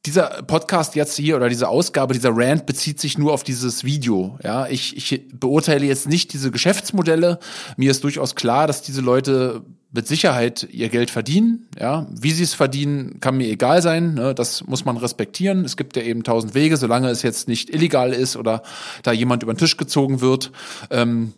dieser 0.06 0.42
Podcast 0.42 0.96
jetzt 0.96 1.16
hier 1.16 1.36
oder 1.36 1.48
diese 1.48 1.68
Ausgabe, 1.68 2.14
dieser 2.14 2.30
Rant 2.32 2.66
bezieht 2.66 3.00
sich 3.00 3.18
nur 3.18 3.32
auf 3.32 3.44
dieses 3.44 3.84
Video. 3.84 4.38
Ja, 4.42 4.66
ich, 4.66 4.96
ich 4.96 5.28
beurteile 5.32 5.86
jetzt 5.86 6.08
nicht 6.08 6.32
diese 6.32 6.50
Geschäftsmodelle. 6.50 7.38
Mir 7.76 7.90
ist 7.90 8.02
durchaus 8.02 8.34
klar, 8.34 8.66
dass 8.66 8.82
diese 8.82 9.00
Leute 9.00 9.62
mit 9.92 10.08
Sicherheit 10.08 10.66
ihr 10.72 10.88
Geld 10.88 11.10
verdienen. 11.10 11.68
Ja, 11.78 12.08
wie 12.10 12.32
sie 12.32 12.42
es 12.42 12.54
verdienen, 12.54 13.20
kann 13.20 13.36
mir 13.36 13.48
egal 13.48 13.82
sein. 13.82 14.14
Ne? 14.14 14.34
Das 14.34 14.66
muss 14.66 14.84
man 14.84 14.96
respektieren. 14.96 15.64
Es 15.64 15.76
gibt 15.76 15.96
ja 15.96 16.02
eben 16.02 16.24
tausend 16.24 16.54
Wege, 16.54 16.76
solange 16.76 17.08
es 17.10 17.22
jetzt 17.22 17.46
nicht 17.46 17.70
illegal 17.70 18.12
ist 18.12 18.36
oder 18.36 18.62
da 19.02 19.12
jemand 19.12 19.42
über 19.42 19.52
den 19.52 19.58
Tisch 19.58 19.76
gezogen 19.76 20.20
wird. 20.20 20.50
Ähm, 20.90 21.34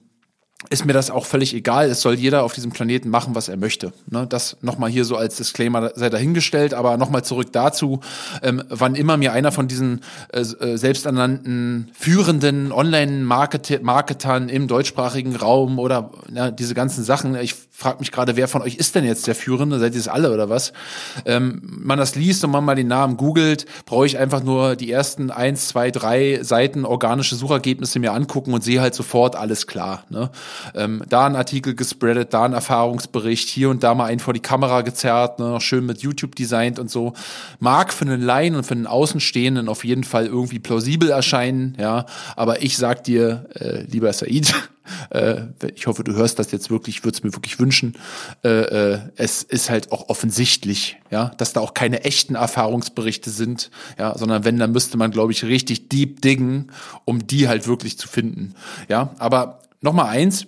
ist 0.71 0.85
mir 0.85 0.93
das 0.93 1.11
auch 1.11 1.27
völlig 1.27 1.55
egal. 1.55 1.89
Es 1.89 2.01
soll 2.01 2.15
jeder 2.15 2.43
auf 2.45 2.53
diesem 2.53 2.71
Planeten 2.71 3.09
machen, 3.11 3.35
was 3.35 3.49
er 3.49 3.57
möchte. 3.57 3.93
Ne? 4.11 4.27
Das 4.29 4.57
nochmal 4.63 4.91
hier 4.91 5.05
so 5.05 5.17
als 5.17 5.37
Disclaimer 5.37 5.93
sei 5.95 6.11
dahingestellt, 6.11 6.75
aber 6.75 6.97
nochmal 6.97 7.25
zurück 7.25 7.53
dazu, 7.53 8.01
ähm, 8.43 8.63
wann 8.69 8.95
immer 8.95 9.17
mir 9.17 9.33
einer 9.33 9.53
von 9.53 9.69
diesen 9.69 10.01
äh, 10.33 10.41
äh 10.41 10.77
selbsternannten 10.77 11.91
führenden 11.95 12.73
Online-Marketern 12.73 14.49
im 14.49 14.69
deutschsprachigen 14.69 15.37
Raum 15.37 15.79
oder 15.79 16.11
ja, 16.33 16.51
diese 16.51 16.75
ganzen 16.75 17.05
Sachen, 17.05 17.35
ich 17.37 17.55
frage 17.77 17.99
mich 17.99 18.13
gerade, 18.13 18.37
wer 18.37 18.47
von 18.47 18.63
euch 18.63 18.77
ist 18.77 18.95
denn 18.95 19.05
jetzt 19.05 19.27
der 19.27 19.35
Führende? 19.35 19.81
Seid 19.81 19.95
ihr 19.95 20.01
es 20.01 20.09
alle 20.09 20.33
oder 20.33 20.49
was? 20.49 20.73
Ähm, 21.25 21.61
man 21.65 21.99
das 21.99 22.15
liest 22.15 22.45
und 22.45 22.53
man 22.53 22.65
mal 22.65 22.77
den 22.77 22.87
Namen 22.87 23.17
googelt, 23.17 23.67
brauche 23.85 24.07
ich 24.07 24.17
einfach 24.17 24.43
nur 24.45 24.77
die 24.77 24.91
ersten 24.91 25.31
eins, 25.31 25.69
zwei, 25.69 25.91
drei 25.91 26.39
Seiten 26.43 26.85
organische 26.85 27.35
Suchergebnisse 27.35 27.99
mir 27.99 28.13
angucken 28.13 28.55
und 28.55 28.63
sehe 28.63 28.81
halt 28.81 28.95
sofort 28.95 29.35
alles 29.35 29.67
klar. 29.67 30.05
Ne? 30.09 30.31
Ähm, 30.75 31.03
da 31.09 31.27
ein 31.27 31.37
Artikel 31.37 31.75
gespreadet, 31.75 32.35
da 32.35 32.45
ein 32.45 32.53
Erfahrungsbericht, 32.53 33.49
hier 33.49 33.71
und 33.71 33.83
da 33.83 33.95
mal 33.95 34.07
einen 34.07 34.21
vor 34.21 34.35
die 34.35 34.41
Kamera 34.41 34.83
gezerrt, 34.83 35.39
ne? 35.39 35.61
schön 35.61 35.87
mit 35.87 36.03
YouTube 36.03 36.35
designt 36.37 36.79
und 36.79 36.91
so. 36.91 37.15
Mag 37.59 37.93
für 37.93 38.05
einen 38.05 38.23
Laien 38.23 38.55
und 38.55 38.65
für 38.65 38.75
einen 38.75 38.87
Außenstehenden 38.87 39.69
auf 39.69 39.85
jeden 39.85 40.05
Fall 40.05 40.27
irgendwie 40.27 40.59
plausibel 40.59 41.11
erscheinen, 41.11 41.77
ja. 41.79 42.07
Aber 42.37 42.63
ich 42.63 42.77
sag 42.77 43.05
dir, 43.05 43.47
äh, 43.55 43.83
lieber 43.83 44.13
Said, 44.13 44.55
äh, 45.11 45.43
ich 45.75 45.87
hoffe, 45.87 46.05
du 46.05 46.15
hörst 46.15 46.39
das 46.39 46.53
jetzt 46.53 46.71
wirklich, 46.71 46.97
ich 46.97 47.05
würde 47.05 47.17
es 47.17 47.25
mir 47.25 47.33
wirklich 47.35 47.59
wünschen. 47.59 47.95
Äh, 48.43 48.49
äh, 48.49 48.99
es 49.17 49.43
ist 49.43 49.71
halt 49.71 49.93
auch 49.93 50.09
offensichtlich, 50.09 50.97
ja, 51.11 51.31
dass 51.39 51.53
da 51.53 51.61
auch 51.61 51.75
keine 51.75 52.05
echten 52.05 52.35
Erfahrungsberichte 52.35 53.31
sind, 53.31 53.71
ja, 53.99 54.17
sondern 54.17 54.45
wenn, 54.45 54.59
dann 54.59 54.73
müsste 54.73 54.97
man, 54.97 55.11
glaube 55.11 55.33
ich, 55.33 55.45
richtig 55.45 55.89
deep 55.89 56.21
diggen, 56.21 56.71
um 57.05 57.27
die 57.27 57.49
halt 57.49 57.67
wirklich 57.67 57.99
zu 57.99 58.09
finden. 58.09 58.55
Ja, 58.89 59.15
aber 59.19 59.61
nochmal 59.85 60.09
eins, 60.09 60.47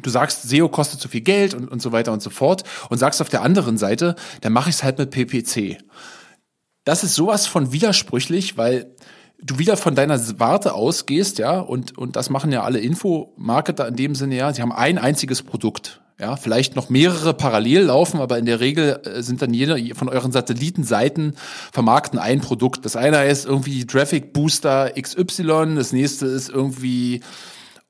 du 0.00 0.10
sagst, 0.10 0.48
SEO 0.48 0.68
kostet 0.68 1.00
zu 1.00 1.08
viel 1.08 1.22
Geld 1.22 1.54
und, 1.54 1.68
und 1.68 1.82
so 1.82 1.90
weiter 1.90 2.12
und 2.12 2.22
so 2.22 2.30
fort 2.30 2.62
und 2.88 2.98
sagst 2.98 3.20
auf 3.20 3.28
der 3.28 3.42
anderen 3.42 3.78
Seite, 3.78 4.14
dann 4.42 4.52
mache 4.52 4.70
ich 4.70 4.76
es 4.76 4.84
halt 4.84 4.98
mit 4.98 5.10
PPC. 5.10 5.78
Das 6.84 7.02
ist 7.02 7.14
sowas 7.14 7.46
von 7.46 7.72
widersprüchlich, 7.72 8.56
weil 8.56 8.94
du 9.40 9.58
wieder 9.58 9.76
von 9.76 9.94
deiner 9.94 10.18
Warte 10.38 10.74
ausgehst, 10.74 11.38
ja, 11.38 11.58
und, 11.58 11.98
und 11.98 12.16
das 12.16 12.30
machen 12.30 12.52
ja 12.52 12.62
alle 12.62 12.78
Infomarketer 12.78 13.88
in 13.88 13.96
dem 13.96 14.14
Sinne, 14.14 14.36
ja, 14.36 14.52
sie 14.52 14.62
haben 14.62 14.72
ein 14.72 14.98
einziges 14.98 15.42
Produkt. 15.42 16.00
Ja, 16.20 16.36
vielleicht 16.36 16.76
noch 16.76 16.88
mehrere 16.88 17.34
parallel 17.34 17.84
laufen, 17.84 18.20
aber 18.20 18.38
in 18.38 18.46
der 18.46 18.60
Regel 18.60 19.00
äh, 19.04 19.22
sind 19.22 19.42
dann 19.42 19.52
jede 19.52 19.94
von 19.96 20.08
euren 20.08 20.30
Satellitenseiten 20.30 21.34
vermarkten 21.72 22.18
ein 22.20 22.40
Produkt. 22.40 22.84
Das 22.84 22.94
eine 22.94 23.24
ist 23.24 23.44
irgendwie 23.44 23.84
Traffic 23.86 24.32
Booster 24.32 24.92
XY, 25.00 25.74
das 25.74 25.92
nächste 25.92 26.26
ist 26.26 26.48
irgendwie 26.48 27.22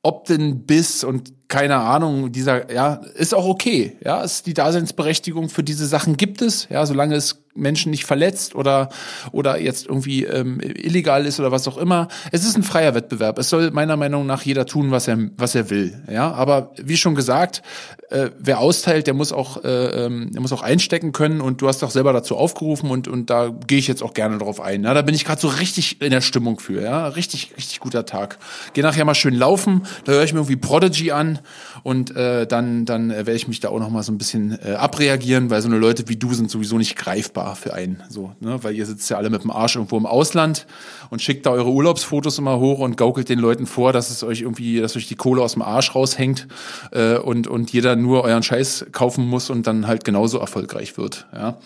Optin-Biss 0.02 1.04
und 1.04 1.32
keine 1.48 1.76
Ahnung, 1.76 2.32
dieser, 2.32 2.72
ja, 2.72 2.94
ist 3.14 3.34
auch 3.34 3.46
okay. 3.46 3.96
Ja, 4.04 4.22
ist 4.22 4.46
die 4.46 4.54
Daseinsberechtigung 4.54 5.48
für 5.48 5.62
diese 5.62 5.86
Sachen 5.86 6.16
gibt 6.16 6.42
es, 6.42 6.68
ja, 6.70 6.84
solange 6.86 7.14
es 7.14 7.41
Menschen 7.54 7.90
nicht 7.90 8.04
verletzt 8.04 8.54
oder, 8.54 8.88
oder 9.30 9.60
jetzt 9.60 9.86
irgendwie 9.86 10.24
ähm, 10.24 10.60
illegal 10.60 11.26
ist 11.26 11.38
oder 11.38 11.52
was 11.52 11.68
auch 11.68 11.76
immer. 11.76 12.08
Es 12.30 12.44
ist 12.44 12.56
ein 12.56 12.62
freier 12.62 12.94
Wettbewerb. 12.94 13.38
Es 13.38 13.50
soll 13.50 13.70
meiner 13.70 13.96
Meinung 13.96 14.26
nach 14.26 14.42
jeder 14.42 14.66
tun, 14.66 14.90
was 14.90 15.08
er, 15.08 15.18
was 15.36 15.54
er 15.54 15.68
will. 15.70 16.02
Ja, 16.10 16.32
aber 16.32 16.72
wie 16.82 16.96
schon 16.96 17.14
gesagt, 17.14 17.62
äh, 18.10 18.30
wer 18.38 18.58
austeilt, 18.58 19.06
der 19.06 19.14
muss 19.14 19.32
auch, 19.32 19.64
äh, 19.64 20.04
ähm, 20.04 20.30
der 20.32 20.40
muss 20.40 20.52
auch 20.52 20.62
einstecken 20.62 21.12
können 21.12 21.40
und 21.40 21.60
du 21.60 21.68
hast 21.68 21.82
doch 21.82 21.90
selber 21.90 22.12
dazu 22.12 22.36
aufgerufen 22.36 22.90
und, 22.90 23.08
und 23.08 23.28
da 23.28 23.48
gehe 23.66 23.78
ich 23.78 23.88
jetzt 23.88 24.02
auch 24.02 24.14
gerne 24.14 24.38
drauf 24.38 24.60
ein. 24.60 24.84
Ja, 24.84 24.94
da 24.94 25.02
bin 25.02 25.14
ich 25.14 25.24
gerade 25.24 25.40
so 25.40 25.48
richtig 25.48 26.00
in 26.00 26.10
der 26.10 26.20
Stimmung 26.20 26.58
für. 26.58 26.82
Ja, 26.82 27.08
richtig, 27.08 27.52
richtig 27.56 27.80
guter 27.80 28.06
Tag. 28.06 28.38
Geh 28.72 28.82
nachher 28.82 29.04
mal 29.04 29.14
schön 29.14 29.34
laufen, 29.34 29.82
da 30.04 30.12
höre 30.12 30.24
ich 30.24 30.32
mir 30.32 30.40
irgendwie 30.40 30.56
Prodigy 30.56 31.12
an 31.12 31.40
und 31.82 32.16
äh, 32.16 32.46
dann, 32.46 32.86
dann 32.86 33.10
werde 33.10 33.32
ich 33.32 33.48
mich 33.48 33.60
da 33.60 33.68
auch 33.68 33.78
noch 33.78 33.90
mal 33.90 34.02
so 34.02 34.12
ein 34.12 34.18
bisschen 34.18 34.58
äh, 34.64 34.72
abreagieren, 34.72 35.50
weil 35.50 35.60
so 35.60 35.68
eine 35.68 35.78
Leute 35.78 36.08
wie 36.08 36.16
du 36.16 36.32
sind 36.32 36.50
sowieso 36.50 36.78
nicht 36.78 36.96
greifbar 36.96 37.41
dankbar 37.42 37.56
für 37.56 37.74
einen, 37.74 38.02
so, 38.08 38.34
ne? 38.40 38.62
weil 38.62 38.74
ihr 38.74 38.86
sitzt 38.86 39.08
ja 39.10 39.16
alle 39.16 39.30
mit 39.30 39.42
dem 39.42 39.50
Arsch 39.50 39.76
irgendwo 39.76 39.96
im 39.96 40.06
Ausland 40.06 40.66
und 41.10 41.20
schickt 41.20 41.46
da 41.46 41.50
eure 41.50 41.70
Urlaubsfotos 41.70 42.38
immer 42.38 42.58
hoch 42.58 42.78
und 42.78 42.96
gaukelt 42.96 43.28
den 43.28 43.38
Leuten 43.38 43.66
vor, 43.66 43.92
dass 43.92 44.10
es 44.10 44.22
euch 44.22 44.42
irgendwie, 44.42 44.80
dass 44.80 44.96
euch 44.96 45.08
die 45.08 45.16
Kohle 45.16 45.42
aus 45.42 45.54
dem 45.54 45.62
Arsch 45.62 45.94
raushängt 45.94 46.48
äh, 46.92 47.16
und 47.16 47.46
und 47.46 47.72
jeder 47.72 47.96
nur 47.96 48.24
euren 48.24 48.42
Scheiß 48.42 48.86
kaufen 48.92 49.26
muss 49.26 49.50
und 49.50 49.66
dann 49.66 49.86
halt 49.86 50.04
genauso 50.04 50.38
erfolgreich 50.38 50.96
wird. 50.96 51.26
Ja. 51.32 51.58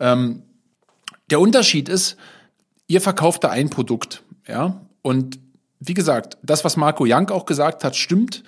Ähm, 0.00 0.42
der 1.30 1.40
Unterschied 1.40 1.88
ist, 1.88 2.16
ihr 2.86 3.00
verkauft 3.00 3.44
da 3.44 3.50
ein 3.50 3.70
Produkt, 3.70 4.22
ja, 4.46 4.80
und 5.02 5.38
wie 5.80 5.94
gesagt, 5.94 6.38
das, 6.42 6.64
was 6.64 6.76
Marco 6.76 7.04
Young 7.06 7.30
auch 7.30 7.46
gesagt 7.46 7.84
hat, 7.84 7.96
stimmt. 7.96 8.42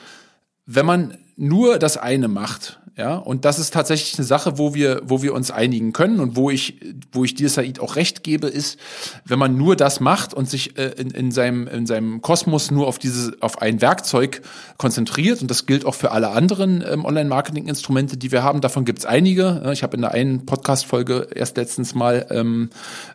Wenn 0.65 0.87
man 0.87 1.19
nur 1.37 1.79
das 1.79 1.97
eine 1.97 2.29
macht, 2.29 2.81
ja, 2.99 3.15
und 3.15 3.45
das 3.45 3.61
ist 3.61 3.73
tatsächlich 3.73 4.19
eine 4.19 4.27
Sache, 4.27 4.59
wo 4.59 4.75
wir, 4.75 5.03
wo 5.05 5.23
wir 5.23 5.33
uns 5.33 5.53
einigen 5.53 5.93
können 5.93 6.19
und 6.19 6.35
wo 6.35 6.51
ich, 6.51 6.81
wo 7.13 7.25
ich 7.25 7.37
dir, 7.37 7.49
Said, 7.49 7.79
auch 7.79 7.95
recht 7.95 8.25
gebe, 8.25 8.49
ist, 8.49 8.77
wenn 9.25 9.39
man 9.39 9.57
nur 9.57 9.77
das 9.77 10.01
macht 10.01 10.35
und 10.35 10.51
sich 10.51 10.77
äh, 10.77 10.95
in, 10.97 11.13
in, 11.13 11.31
seinem, 11.31 11.69
in 11.69 11.87
seinem 11.87 12.23
Kosmos 12.23 12.73
nur 12.73 12.89
auf 12.89 12.99
dieses, 12.99 13.41
auf 13.41 13.63
ein 13.63 13.81
Werkzeug 13.81 14.43
konzentriert, 14.79 15.41
und 15.43 15.49
das 15.49 15.65
gilt 15.65 15.87
auch 15.87 15.95
für 15.95 16.11
alle 16.11 16.31
anderen 16.31 16.85
ähm, 16.85 17.05
Online-Marketing-Instrumente, 17.05 18.17
die 18.17 18.33
wir 18.33 18.43
haben, 18.43 18.61
davon 18.61 18.85
gibt's 18.85 19.05
einige. 19.05 19.71
Ich 19.73 19.85
habe 19.85 19.95
in 19.95 20.03
der 20.03 20.11
einen 20.11 20.45
Podcast-Folge 20.45 21.29
erst 21.33 21.57
letztens 21.57 21.95
mal 21.95 22.27
ähm, 22.31 22.71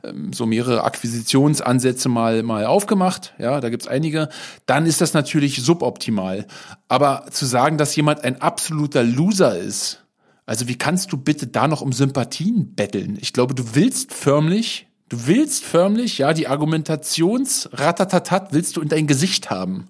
ähm, 0.06 0.32
so 0.32 0.46
mehrere 0.46 0.86
Akquisitionsansätze 0.86 2.08
mal, 2.08 2.42
mal 2.42 2.66
aufgemacht, 2.68 3.34
ja, 3.38 3.60
da 3.60 3.68
gibt's 3.68 3.88
einige, 3.88 4.30
dann 4.66 4.86
ist 4.86 5.02
das 5.02 5.14
natürlich 5.14 5.62
suboptimal. 5.62 6.48
Aber 6.94 7.26
zu 7.32 7.48
sagen, 7.48 7.80
dass 7.80 7.96
jemand 7.96 8.24
ein 8.24 8.40
absoluter 8.40 9.04
Loser 9.04 9.58
ist. 9.58 10.06
Also 10.46 10.68
wie 10.68 10.78
kannst 10.78 11.12
du 11.12 11.18
bitte 11.18 11.48
da 11.48 11.68
noch 11.68 11.82
um 11.82 11.92
Sympathien 11.92 12.76
betteln? 12.76 13.18
Ich 13.20 13.34
glaube, 13.34 13.56
du 13.56 13.74
willst 13.74 14.14
förmlich, 14.14 14.86
du 15.10 15.26
willst 15.26 15.64
förmlich, 15.64 16.20
ja, 16.20 16.34
die 16.34 16.48
Argumentationsratatatat 16.48 18.54
willst 18.54 18.78
du 18.78 18.82
in 18.82 18.90
dein 18.90 19.08
Gesicht 19.08 19.50
haben. 19.50 19.88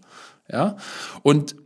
Ja? 0.50 0.78
Und 1.24 1.58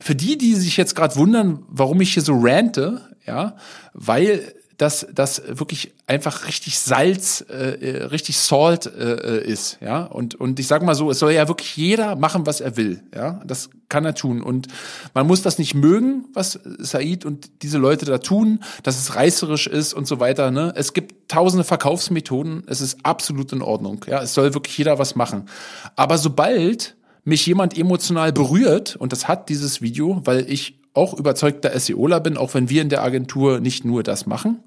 für 0.00 0.14
die, 0.14 0.38
die 0.38 0.54
sich 0.54 0.76
jetzt 0.76 0.94
gerade 0.94 1.16
wundern, 1.16 1.64
warum 1.66 2.00
ich 2.00 2.14
hier 2.14 2.22
so 2.22 2.38
rante, 2.38 3.16
ja, 3.26 3.56
weil 3.92 4.54
dass 4.78 5.06
das 5.12 5.42
wirklich 5.46 5.92
einfach 6.06 6.46
richtig 6.46 6.78
Salz, 6.78 7.44
äh, 7.50 7.72
äh, 7.72 8.04
richtig 8.04 8.38
Salt 8.38 8.86
äh, 8.86 9.42
ist, 9.44 9.78
ja. 9.80 10.04
Und 10.04 10.36
und 10.36 10.60
ich 10.60 10.68
sag 10.68 10.82
mal 10.82 10.94
so, 10.94 11.10
es 11.10 11.18
soll 11.18 11.32
ja 11.32 11.48
wirklich 11.48 11.76
jeder 11.76 12.14
machen, 12.14 12.46
was 12.46 12.60
er 12.60 12.76
will, 12.76 13.02
ja. 13.14 13.42
Das 13.44 13.70
kann 13.88 14.04
er 14.04 14.14
tun 14.14 14.40
und 14.40 14.68
man 15.14 15.26
muss 15.26 15.42
das 15.42 15.58
nicht 15.58 15.74
mögen, 15.74 16.26
was 16.32 16.60
Said 16.78 17.24
und 17.24 17.62
diese 17.62 17.78
Leute 17.78 18.06
da 18.06 18.18
tun, 18.18 18.60
dass 18.84 18.98
es 18.98 19.16
reißerisch 19.16 19.66
ist 19.66 19.94
und 19.94 20.06
so 20.06 20.20
weiter. 20.20 20.50
Ne? 20.50 20.72
Es 20.76 20.92
gibt 20.92 21.28
tausende 21.28 21.64
Verkaufsmethoden, 21.64 22.62
es 22.66 22.80
ist 22.80 22.98
absolut 23.02 23.52
in 23.52 23.62
Ordnung, 23.62 24.04
ja. 24.06 24.22
Es 24.22 24.32
soll 24.32 24.54
wirklich 24.54 24.78
jeder 24.78 24.98
was 25.00 25.16
machen. 25.16 25.48
Aber 25.96 26.18
sobald 26.18 26.96
mich 27.24 27.44
jemand 27.46 27.76
emotional 27.76 28.32
berührt, 28.32 28.94
und 28.94 29.12
das 29.12 29.26
hat 29.26 29.48
dieses 29.48 29.82
Video, 29.82 30.22
weil 30.24 30.50
ich 30.50 30.78
auch 30.98 31.14
überzeugter 31.14 31.78
SEOler 31.78 32.18
bin, 32.18 32.36
auch 32.36 32.54
wenn 32.54 32.68
wir 32.68 32.82
in 32.82 32.88
der 32.88 33.04
Agentur 33.04 33.60
nicht 33.60 33.84
nur 33.84 34.02
das 34.02 34.26
machen, 34.26 34.64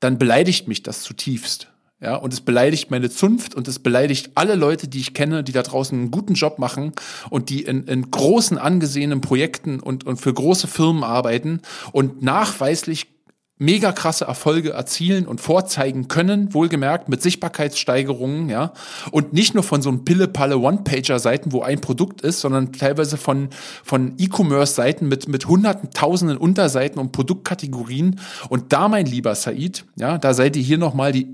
dann 0.00 0.16
beleidigt 0.16 0.66
mich 0.66 0.82
das 0.82 1.02
zutiefst. 1.02 1.68
Ja, 2.00 2.16
und 2.16 2.32
es 2.32 2.40
beleidigt 2.42 2.90
meine 2.90 3.08
Zunft 3.08 3.54
und 3.54 3.68
es 3.68 3.78
beleidigt 3.78 4.32
alle 4.34 4.54
Leute, 4.54 4.86
die 4.86 5.00
ich 5.00 5.14
kenne, 5.14 5.42
die 5.42 5.52
da 5.52 5.62
draußen 5.62 5.98
einen 5.98 6.10
guten 6.10 6.34
Job 6.34 6.58
machen 6.58 6.92
und 7.30 7.48
die 7.48 7.62
in, 7.62 7.84
in 7.84 8.10
großen 8.10 8.58
angesehenen 8.58 9.20
Projekten 9.22 9.80
und, 9.80 10.04
und 10.06 10.18
für 10.18 10.32
große 10.32 10.68
Firmen 10.68 11.04
arbeiten 11.04 11.60
und 11.92 12.22
nachweislich 12.22 13.15
mega 13.58 13.92
krasse 13.92 14.26
Erfolge 14.26 14.70
erzielen 14.70 15.26
und 15.26 15.40
vorzeigen 15.40 16.08
können, 16.08 16.52
wohlgemerkt 16.52 17.08
mit 17.08 17.22
Sichtbarkeitssteigerungen, 17.22 18.50
ja. 18.50 18.72
Und 19.10 19.32
nicht 19.32 19.54
nur 19.54 19.62
von 19.62 19.80
so 19.80 19.88
einem 19.88 20.04
Pille-Palle 20.04 20.58
One-Pager-Seiten, 20.58 21.52
wo 21.52 21.62
ein 21.62 21.80
Produkt 21.80 22.20
ist, 22.20 22.40
sondern 22.40 22.72
teilweise 22.72 23.16
von, 23.16 23.48
von 23.82 24.14
E-Commerce-Seiten 24.18 25.08
mit, 25.08 25.28
mit 25.28 25.48
hunderten, 25.48 25.90
tausenden 25.90 26.36
Unterseiten 26.36 26.98
und 26.98 27.12
Produktkategorien. 27.12 28.20
Und 28.50 28.74
da, 28.74 28.88
mein 28.88 29.06
lieber 29.06 29.34
Said, 29.34 29.84
ja, 29.96 30.18
da 30.18 30.34
seid 30.34 30.56
ihr 30.56 30.62
hier 30.62 30.78
nochmal 30.78 31.12
die, 31.12 31.26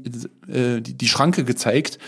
äh, 0.49 0.81
die, 0.81 0.97
die 0.97 1.09
Schranke 1.09 1.43
gezeigt. 1.43 1.99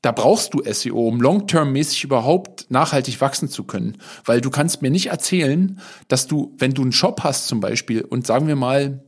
Da 0.00 0.12
brauchst 0.12 0.54
du 0.54 0.62
SEO, 0.70 1.08
um 1.08 1.20
long-term-mäßig 1.20 2.04
überhaupt 2.04 2.66
nachhaltig 2.70 3.20
wachsen 3.20 3.48
zu 3.48 3.64
können. 3.64 3.98
Weil 4.24 4.40
du 4.40 4.50
kannst 4.50 4.80
mir 4.80 4.90
nicht 4.90 5.06
erzählen, 5.06 5.80
dass 6.08 6.26
du, 6.26 6.54
wenn 6.58 6.72
du 6.72 6.82
einen 6.82 6.92
Shop 6.92 7.24
hast 7.24 7.46
zum 7.46 7.60
Beispiel 7.60 8.02
und 8.02 8.26
sagen 8.26 8.46
wir 8.46 8.56
mal, 8.56 9.02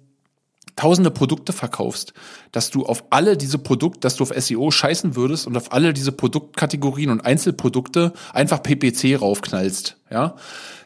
tausende 0.76 1.10
Produkte 1.10 1.52
verkaufst, 1.52 2.12
dass 2.52 2.70
du 2.70 2.84
auf 2.84 3.04
alle 3.10 3.36
diese 3.36 3.58
Produkte, 3.58 4.00
dass 4.00 4.16
du 4.16 4.22
auf 4.24 4.32
SEO 4.36 4.70
scheißen 4.70 5.16
würdest 5.16 5.46
und 5.46 5.56
auf 5.56 5.72
alle 5.72 5.92
diese 5.92 6.12
Produktkategorien 6.12 7.10
und 7.10 7.24
Einzelprodukte 7.24 8.12
einfach 8.32 8.62
PPC 8.62 9.20
raufknallst, 9.20 9.96
ja. 10.10 10.36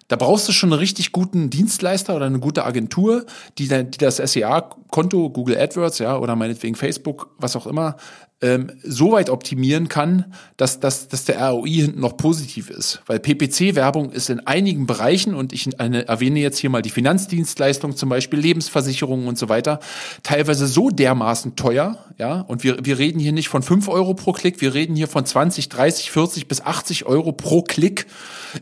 Da 0.09 0.17
brauchst 0.17 0.49
du 0.49 0.53
schon 0.53 0.73
einen 0.73 0.81
richtig 0.81 1.13
guten 1.13 1.51
Dienstleister 1.51 2.17
oder 2.17 2.27
eine 2.27 2.41
gute 2.41 2.65
Agentur, 2.65 3.27
die, 3.59 3.69
die 3.69 3.99
das 3.99 4.17
SEA-Konto, 4.17 5.31
Google 5.31 5.57
AdWords, 5.57 6.01
ja, 6.01 6.19
oder 6.19 6.35
meinetwegen 6.35 6.75
Facebook, 6.75 7.31
was 7.39 7.55
auch 7.55 7.69
immer, 7.69 7.97
ähm, 8.43 8.73
so 8.83 9.13
weit 9.13 9.29
optimieren 9.29 9.89
kann, 9.89 10.33
dass, 10.57 10.81
dass, 10.81 11.09
dass 11.09 11.25
der 11.27 11.41
ROI 11.41 11.71
hinten 11.71 12.01
noch 12.01 12.17
positiv 12.17 12.71
ist. 12.71 13.03
Weil 13.07 13.19
PPC-Werbung 13.19 14.13
ist 14.13 14.31
in 14.31 14.47
einigen 14.47 14.87
Bereichen, 14.87 15.35
und 15.35 15.53
ich 15.53 15.79
eine, 15.79 16.09
erwähne 16.09 16.41
jetzt 16.41 16.59
hier 16.59 16.71
mal 16.71 16.81
die 16.81 16.91
Finanzdienstleistung, 16.91 17.97
zum 17.97 18.09
Beispiel 18.09 18.39
Lebensversicherungen 18.39 19.29
und 19.29 19.37
so 19.37 19.49
weiter, 19.49 19.81
teilweise 20.23 20.67
so 20.67 20.89
dermaßen 20.89 21.55
teuer, 21.57 21.99
ja, 22.19 22.41
und 22.41 22.65
wir, 22.65 22.79
wir 22.83 22.99
reden 22.99 23.21
hier 23.21 23.33
nicht 23.33 23.49
von 23.49 23.63
fünf 23.63 23.89
Euro 23.89 24.15
pro 24.15 24.33
Klick, 24.33 24.61
wir 24.61 24.73
reden 24.73 24.97
hier 24.97 25.09
von 25.09 25.27
20, 25.27 25.69
30, 25.69 26.11
40 26.11 26.49
bis 26.49 26.63
80 26.63 27.07
Euro 27.07 27.33
pro 27.33 27.63
Klick 27.63 28.07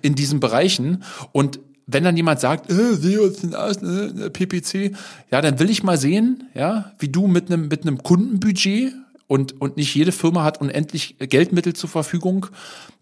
in 0.03 0.15
diesen 0.15 0.41
Bereichen. 0.41 1.05
Und 1.33 1.61
wenn 1.87 2.05
dann 2.05 2.17
jemand 2.17 2.41
sagt, 2.41 2.71
äh, 2.71 2.95
SEO 2.95 3.27
ist 3.27 3.45
ein 3.45 3.55
Arsch, 3.55 3.79
äh, 3.79 4.29
PPC, 4.29 4.95
ja, 5.31 5.41
dann 5.41 5.59
will 5.59 5.71
ich 5.71 5.83
mal 5.83 5.97
sehen, 5.97 6.49
ja, 6.55 6.93
wie 6.99 7.09
du 7.09 7.27
mit 7.27 7.51
einem 7.51 7.69
mit 7.69 7.83
einem 7.83 8.03
Kundenbudget 8.03 8.93
und, 9.29 9.61
und 9.61 9.77
nicht 9.77 9.95
jede 9.95 10.11
Firma 10.11 10.43
hat 10.43 10.61
unendlich 10.61 11.17
Geldmittel 11.19 11.75
zur 11.75 11.89
Verfügung, 11.89 12.47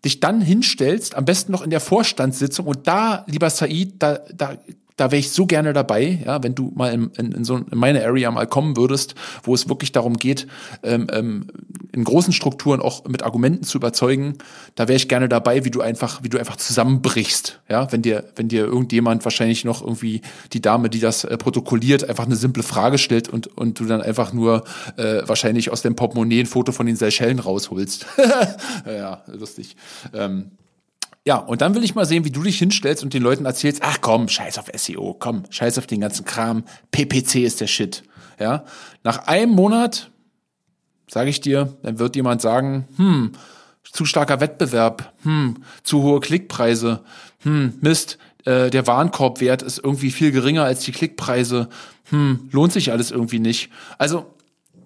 dich 0.04 0.20
dann 0.20 0.42
hinstellst, 0.42 1.14
am 1.14 1.24
besten 1.24 1.52
noch 1.52 1.62
in 1.62 1.70
der 1.70 1.80
Vorstandssitzung 1.80 2.66
und 2.66 2.86
da, 2.86 3.24
lieber 3.28 3.48
Said, 3.48 3.94
da, 4.00 4.18
da 4.34 4.58
da 4.96 5.10
wäre 5.10 5.20
ich 5.20 5.30
so 5.30 5.46
gerne 5.46 5.72
dabei, 5.72 6.22
ja, 6.24 6.42
wenn 6.42 6.54
du 6.54 6.72
mal 6.74 6.92
in, 6.92 7.10
in, 7.18 7.32
in 7.32 7.44
so 7.44 7.56
in 7.56 7.66
meine 7.72 8.04
Area 8.04 8.30
mal 8.30 8.46
kommen 8.46 8.76
würdest, 8.76 9.14
wo 9.42 9.54
es 9.54 9.68
wirklich 9.68 9.92
darum 9.92 10.14
geht, 10.14 10.46
ähm, 10.82 11.06
ähm, 11.12 11.48
in 11.92 12.04
großen 12.04 12.32
Strukturen 12.32 12.80
auch 12.80 13.04
mit 13.04 13.22
Argumenten 13.22 13.64
zu 13.64 13.78
überzeugen, 13.78 14.38
da 14.74 14.88
wäre 14.88 14.96
ich 14.96 15.08
gerne 15.08 15.28
dabei, 15.28 15.64
wie 15.64 15.70
du 15.70 15.80
einfach, 15.80 16.22
wie 16.22 16.28
du 16.28 16.38
einfach 16.38 16.56
zusammenbrichst, 16.56 17.60
ja, 17.68 17.90
wenn 17.92 18.02
dir, 18.02 18.24
wenn 18.36 18.48
dir 18.48 18.64
irgendjemand 18.64 19.24
wahrscheinlich 19.24 19.64
noch 19.64 19.82
irgendwie 19.82 20.22
die 20.52 20.62
Dame, 20.62 20.88
die 20.88 21.00
das 21.00 21.24
äh, 21.24 21.36
protokolliert, 21.36 22.08
einfach 22.08 22.26
eine 22.26 22.36
simple 22.36 22.62
Frage 22.62 22.98
stellt 22.98 23.28
und 23.28 23.46
und 23.56 23.80
du 23.80 23.84
dann 23.86 24.02
einfach 24.02 24.32
nur 24.32 24.64
äh, 24.96 25.22
wahrscheinlich 25.26 25.70
aus 25.70 25.82
dem 25.82 25.96
Portemonnaie 25.96 26.40
ein 26.40 26.46
Foto 26.46 26.72
von 26.72 26.86
den 26.86 26.96
Seychellen 26.96 27.38
rausholst. 27.38 28.06
ja, 28.86 29.22
lustig. 29.26 29.76
Ähm, 30.14 30.50
ja, 31.26 31.38
und 31.38 31.60
dann 31.60 31.74
will 31.74 31.82
ich 31.82 31.96
mal 31.96 32.06
sehen, 32.06 32.24
wie 32.24 32.30
du 32.30 32.44
dich 32.44 32.58
hinstellst 32.58 33.02
und 33.02 33.12
den 33.12 33.22
Leuten 33.22 33.46
erzählst, 33.46 33.82
ach 33.82 33.98
komm, 34.00 34.28
scheiß 34.28 34.58
auf 34.58 34.66
SEO, 34.72 35.16
komm, 35.18 35.42
scheiß 35.50 35.76
auf 35.78 35.88
den 35.88 36.00
ganzen 36.00 36.24
Kram, 36.24 36.62
PPC 36.92 37.42
ist 37.42 37.60
der 37.60 37.66
Shit. 37.66 38.04
Ja, 38.38 38.64
nach 39.02 39.26
einem 39.26 39.50
Monat, 39.50 40.12
sage 41.08 41.28
ich 41.28 41.40
dir, 41.40 41.76
dann 41.82 41.98
wird 41.98 42.14
jemand 42.14 42.42
sagen, 42.42 42.86
hm, 42.96 43.32
zu 43.82 44.04
starker 44.04 44.40
Wettbewerb, 44.40 45.14
hm, 45.22 45.56
zu 45.82 46.02
hohe 46.02 46.20
Klickpreise, 46.20 47.00
hm, 47.42 47.74
Mist, 47.80 48.18
äh, 48.44 48.70
der 48.70 48.86
Warenkorbwert 48.86 49.62
ist 49.62 49.78
irgendwie 49.82 50.12
viel 50.12 50.30
geringer 50.30 50.62
als 50.62 50.84
die 50.84 50.92
Klickpreise, 50.92 51.68
hm, 52.10 52.48
lohnt 52.52 52.72
sich 52.72 52.92
alles 52.92 53.10
irgendwie 53.10 53.40
nicht. 53.40 53.70
Also, 53.98 54.26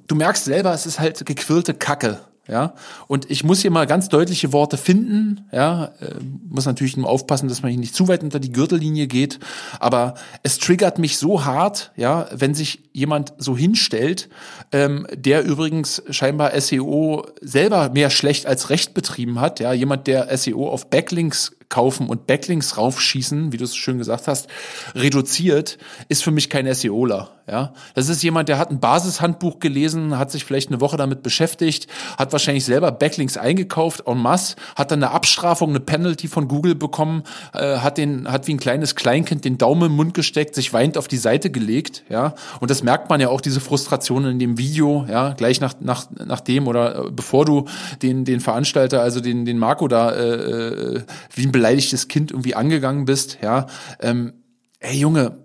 du 0.06 0.14
merkst 0.14 0.46
selber, 0.46 0.72
es 0.72 0.86
ist 0.86 1.00
halt 1.00 1.26
gequirlte 1.26 1.74
Kacke 1.74 2.20
ja. 2.50 2.74
Und 3.06 3.30
ich 3.30 3.44
muss 3.44 3.60
hier 3.60 3.70
mal 3.70 3.86
ganz 3.86 4.08
deutliche 4.08 4.52
Worte 4.52 4.76
finden, 4.76 5.46
ja. 5.52 5.92
Äh, 6.00 6.14
muss 6.48 6.66
natürlich 6.66 6.96
nur 6.96 7.08
aufpassen, 7.08 7.48
dass 7.48 7.62
man 7.62 7.70
hier 7.70 7.80
nicht 7.80 7.94
zu 7.94 8.08
weit 8.08 8.22
unter 8.22 8.40
die 8.40 8.52
Gürtellinie 8.52 9.06
geht. 9.06 9.38
Aber 9.78 10.14
es 10.42 10.58
triggert 10.58 10.98
mich 10.98 11.18
so 11.18 11.44
hart, 11.44 11.92
ja, 11.96 12.26
wenn 12.32 12.54
sich 12.54 12.80
jemand 12.92 13.32
so 13.38 13.56
hinstellt, 13.56 14.28
ähm, 14.72 15.06
der 15.14 15.44
übrigens 15.44 16.02
scheinbar 16.10 16.58
SEO 16.60 17.26
selber 17.40 17.90
mehr 17.90 18.10
schlecht 18.10 18.46
als 18.46 18.70
recht 18.70 18.94
betrieben 18.94 19.40
hat, 19.40 19.60
ja. 19.60 19.72
Jemand, 19.72 20.06
der 20.06 20.36
SEO 20.36 20.68
auf 20.68 20.90
Backlinks 20.90 21.52
kaufen 21.70 22.08
und 22.08 22.26
Backlinks 22.26 22.76
raufschießen, 22.76 23.52
wie 23.52 23.56
du 23.56 23.64
es 23.64 23.74
schön 23.74 23.96
gesagt 23.96 24.28
hast, 24.28 24.48
reduziert, 24.94 25.78
ist 26.08 26.22
für 26.22 26.30
mich 26.30 26.50
kein 26.50 26.72
SEOler. 26.74 27.30
Ja, 27.50 27.72
das 27.94 28.08
ist 28.08 28.22
jemand, 28.22 28.48
der 28.48 28.58
hat 28.58 28.70
ein 28.70 28.78
Basishandbuch 28.78 29.58
gelesen, 29.58 30.18
hat 30.18 30.30
sich 30.30 30.44
vielleicht 30.44 30.68
eine 30.68 30.80
Woche 30.80 30.96
damit 30.96 31.24
beschäftigt, 31.24 31.88
hat 32.16 32.30
wahrscheinlich 32.30 32.64
selber 32.64 32.92
Backlinks 32.92 33.36
eingekauft 33.36 34.06
en 34.06 34.18
masse, 34.18 34.54
hat 34.76 34.92
dann 34.92 35.02
eine 35.02 35.12
Abstrafung, 35.12 35.70
eine 35.70 35.80
Penalty 35.80 36.28
von 36.28 36.46
Google 36.46 36.76
bekommen, 36.76 37.24
äh, 37.52 37.78
hat 37.78 37.98
den, 37.98 38.30
hat 38.30 38.46
wie 38.46 38.54
ein 38.54 38.60
kleines 38.60 38.94
Kleinkind 38.94 39.44
den 39.44 39.58
Daumen 39.58 39.90
im 39.90 39.96
Mund 39.96 40.14
gesteckt, 40.14 40.54
sich 40.54 40.72
weint 40.72 40.96
auf 40.96 41.08
die 41.08 41.16
Seite 41.16 41.50
gelegt, 41.50 42.04
ja. 42.08 42.34
Und 42.60 42.70
das 42.70 42.84
merkt 42.84 43.10
man 43.10 43.20
ja 43.20 43.30
auch 43.30 43.40
diese 43.40 43.60
Frustration 43.60 44.26
in 44.26 44.38
dem 44.38 44.56
Video, 44.56 45.06
ja, 45.08 45.32
gleich 45.32 45.60
nach 45.60 45.74
nach 45.80 46.06
nach 46.24 46.40
dem 46.40 46.68
oder 46.68 47.06
äh, 47.06 47.10
bevor 47.10 47.46
du 47.46 47.64
den 48.00 48.24
den 48.24 48.38
Veranstalter, 48.38 49.02
also 49.02 49.18
den 49.18 49.44
den 49.44 49.58
Marco 49.58 49.88
da 49.88 50.12
äh, 50.12 50.34
äh 50.34 51.02
wie 51.34 51.46
ein 51.46 51.52
beleidigtes 51.60 52.08
Kind 52.08 52.30
irgendwie 52.30 52.54
angegangen 52.54 53.04
bist, 53.04 53.38
ja. 53.42 53.66
Ähm, 54.00 54.32
ey 54.78 54.96
Junge, 54.96 55.44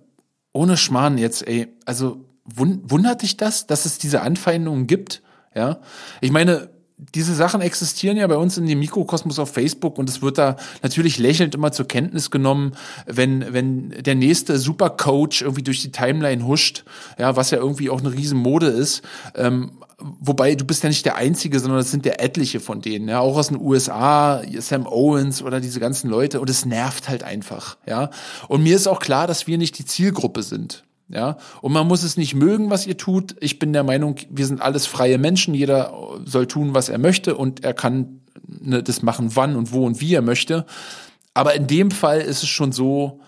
ohne 0.54 0.78
Schmarrn 0.78 1.18
jetzt, 1.18 1.46
ey, 1.46 1.68
also 1.86 2.24
wundert 2.46 3.22
dich 3.22 3.36
das, 3.36 3.68
dass 3.68 3.86
es 3.86 3.98
diese 3.98 4.22
Anfeindungen 4.22 4.88
gibt? 4.88 5.22
Ja, 5.54 5.80
ich 6.22 6.32
meine, 6.32 6.70
diese 6.98 7.36
Sachen 7.36 7.60
existieren 7.60 8.16
ja 8.16 8.26
bei 8.26 8.38
uns 8.38 8.58
in 8.58 8.66
dem 8.66 8.80
Mikrokosmos 8.80 9.38
auf 9.40 9.52
Facebook 9.52 9.98
und 9.98 10.10
es 10.10 10.22
wird 10.22 10.38
da 10.38 10.56
natürlich 10.82 11.20
lächelnd 11.20 11.54
immer 11.54 11.74
zur 11.74 11.88
Kenntnis 11.88 12.32
genommen, 12.32 12.72
wenn, 13.06 13.54
wenn 13.54 13.90
der 13.90 14.16
nächste 14.16 14.58
Supercoach 14.58 15.42
irgendwie 15.42 15.64
durch 15.64 15.82
die 15.82 15.92
Timeline 15.92 16.46
huscht, 16.46 16.86
ja, 17.20 17.36
was 17.36 17.52
ja 17.52 17.58
irgendwie 17.58 17.90
auch 17.90 18.00
eine 18.00 18.14
Riesenmode 18.14 18.68
ist. 18.68 19.02
Ähm, 19.36 19.72
wobei 19.98 20.56
du 20.56 20.64
bist 20.64 20.84
ja 20.84 20.90
nicht 20.90 21.06
der 21.06 21.18
Einzige, 21.18 21.60
sondern 21.60 21.80
es 21.80 21.92
sind 21.92 22.06
ja 22.06 22.14
etliche 22.14 22.62
von 22.62 22.82
denen, 22.82 23.10
ja, 23.10 23.20
auch 23.20 23.36
aus 23.36 23.50
den 23.50 23.60
USA, 23.60 24.42
Sam 24.60 24.88
Owens 24.88 25.42
oder 25.42 25.60
diese 25.60 25.82
ganzen 25.82 26.10
Leute 26.10 26.40
und 26.40 26.50
es 26.50 26.66
nervt 26.66 27.10
halt 27.10 27.24
einfach, 27.24 27.78
ja. 27.86 28.10
Und 28.48 28.64
mir 28.64 28.76
ist 28.76 28.88
auch 28.88 29.02
klar, 29.02 29.28
dass 29.28 29.48
wir 29.48 29.58
nicht 29.58 29.78
die 29.80 29.86
Zielgruppe 29.86 30.44
sind. 30.44 30.86
Ja, 31.08 31.38
und 31.62 31.72
man 31.72 31.88
muss 31.88 32.02
es 32.02 32.18
nicht 32.18 32.34
mögen, 32.34 32.72
was 32.72 32.88
ihr 32.88 32.98
tut. 32.98 33.36
Ich 33.40 33.60
bin 33.60 33.74
der 33.74 33.84
Meinung, 33.84 34.16
wir 34.30 34.48
sind 34.48 34.60
alles 34.62 34.88
freie 34.88 35.20
Menschen. 35.20 35.54
Jeder 35.54 35.94
soll 36.26 36.48
tun, 36.48 36.74
was 36.74 36.90
er 36.90 36.98
möchte 36.98 37.36
und 37.36 37.64
er 37.64 37.74
kann 37.74 38.22
ne, 38.48 38.82
das 38.82 39.04
machen, 39.04 39.36
wann 39.36 39.56
und 39.56 39.72
wo 39.72 39.86
und 39.86 40.02
wie 40.02 40.16
er 40.16 40.24
möchte. 40.24 40.66
Aber 41.36 41.54
in 41.54 41.68
dem 41.68 41.92
Fall 41.92 42.22
ist 42.22 42.42
es 42.42 42.50
schon 42.50 42.72
so, 42.72 43.20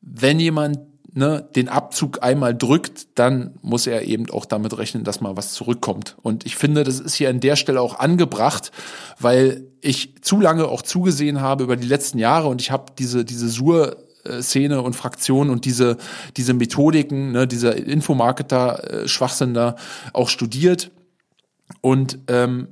wenn 0.00 0.40
jemand 0.40 0.80
ne, 1.12 1.48
den 1.54 1.68
Abzug 1.68 2.22
einmal 2.22 2.54
drückt, 2.54 3.18
dann 3.18 3.54
muss 3.62 3.86
er 3.86 4.02
eben 4.02 4.28
auch 4.30 4.44
damit 4.44 4.76
rechnen, 4.76 5.04
dass 5.04 5.20
mal 5.20 5.36
was 5.36 5.52
zurückkommt. 5.52 6.16
Und 6.22 6.46
ich 6.46 6.56
finde, 6.56 6.84
das 6.84 6.98
ist 7.00 7.14
hier 7.14 7.30
an 7.30 7.40
der 7.40 7.56
Stelle 7.56 7.80
auch 7.80 7.98
angebracht, 7.98 8.72
weil 9.18 9.66
ich 9.80 10.22
zu 10.22 10.40
lange 10.40 10.66
auch 10.68 10.82
zugesehen 10.82 11.40
habe 11.40 11.64
über 11.64 11.76
die 11.76 11.86
letzten 11.86 12.18
Jahre 12.18 12.48
und 12.48 12.60
ich 12.60 12.70
habe 12.70 12.92
diese, 12.98 13.24
diese 13.24 13.48
Sur 13.48 13.96
Szene 14.40 14.82
und 14.82 14.94
Fraktion 14.94 15.50
und 15.50 15.64
diese, 15.64 15.96
diese 16.36 16.54
Methodiken, 16.54 17.32
ne, 17.32 17.46
dieser 17.46 17.76
Infomarketer-Schwachsinn 17.76 19.54
da 19.54 19.76
auch 20.12 20.28
studiert. 20.28 20.90
Und 21.80 22.18
ähm, 22.28 22.68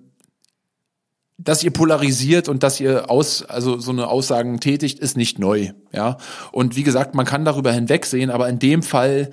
dass 1.39 1.63
ihr 1.63 1.71
polarisiert 1.71 2.49
und 2.49 2.65
dass 2.65 2.81
ihr 2.81 3.11
aus, 3.11 3.45
also 3.45 3.79
so 3.79 3.93
eine 3.93 4.09
Aussagen 4.09 4.59
tätigt, 4.59 4.99
ist 4.99 5.17
nicht 5.17 5.39
neu, 5.39 5.71
ja. 5.93 6.19
Und 6.51 6.75
wie 6.75 6.83
gesagt, 6.83 7.15
man 7.15 7.25
kann 7.25 7.45
darüber 7.45 7.73
hinwegsehen, 7.73 8.31
aber 8.31 8.49
in 8.49 8.59
dem 8.59 8.83
Fall 8.83 9.31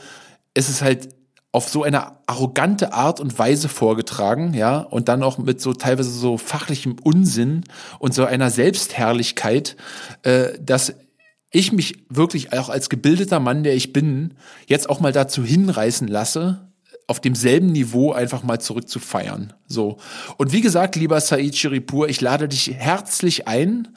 ist 0.53 0.69
es 0.69 0.83
halt 0.83 1.09
auf 1.51 1.67
so 1.67 1.83
eine 1.83 2.11
arrogante 2.27 2.93
Art 2.93 3.19
und 3.19 3.39
Weise 3.39 3.69
vorgetragen, 3.69 4.53
ja, 4.53 4.77
und 4.77 5.07
dann 5.07 5.23
auch 5.23 5.39
mit 5.39 5.61
so 5.61 5.73
teilweise 5.73 6.11
so 6.11 6.37
fachlichem 6.37 6.97
Unsinn 7.01 7.63
und 7.97 8.13
so 8.13 8.23
einer 8.25 8.51
Selbstherrlichkeit, 8.51 9.75
äh, 10.21 10.49
dass 10.61 10.93
ich 11.51 11.71
mich 11.71 12.05
wirklich 12.09 12.53
auch 12.53 12.69
als 12.69 12.89
gebildeter 12.89 13.39
Mann, 13.39 13.63
der 13.63 13.75
ich 13.75 13.93
bin, 13.93 14.33
jetzt 14.67 14.89
auch 14.89 14.99
mal 14.99 15.11
dazu 15.11 15.43
hinreißen 15.43 16.07
lasse, 16.07 16.67
auf 17.07 17.19
demselben 17.19 17.67
Niveau 17.67 18.13
einfach 18.13 18.43
mal 18.43 18.59
zurück 18.59 18.89
zu 18.89 18.99
feiern. 18.99 19.53
So. 19.67 19.97
Und 20.37 20.51
wie 20.51 20.61
gesagt, 20.61 20.95
lieber 20.95 21.21
Said 21.21 21.55
Shiripur, 21.55 22.09
ich 22.09 22.19
lade 22.19 22.47
dich 22.47 22.73
herzlich 22.73 23.47
ein, 23.47 23.89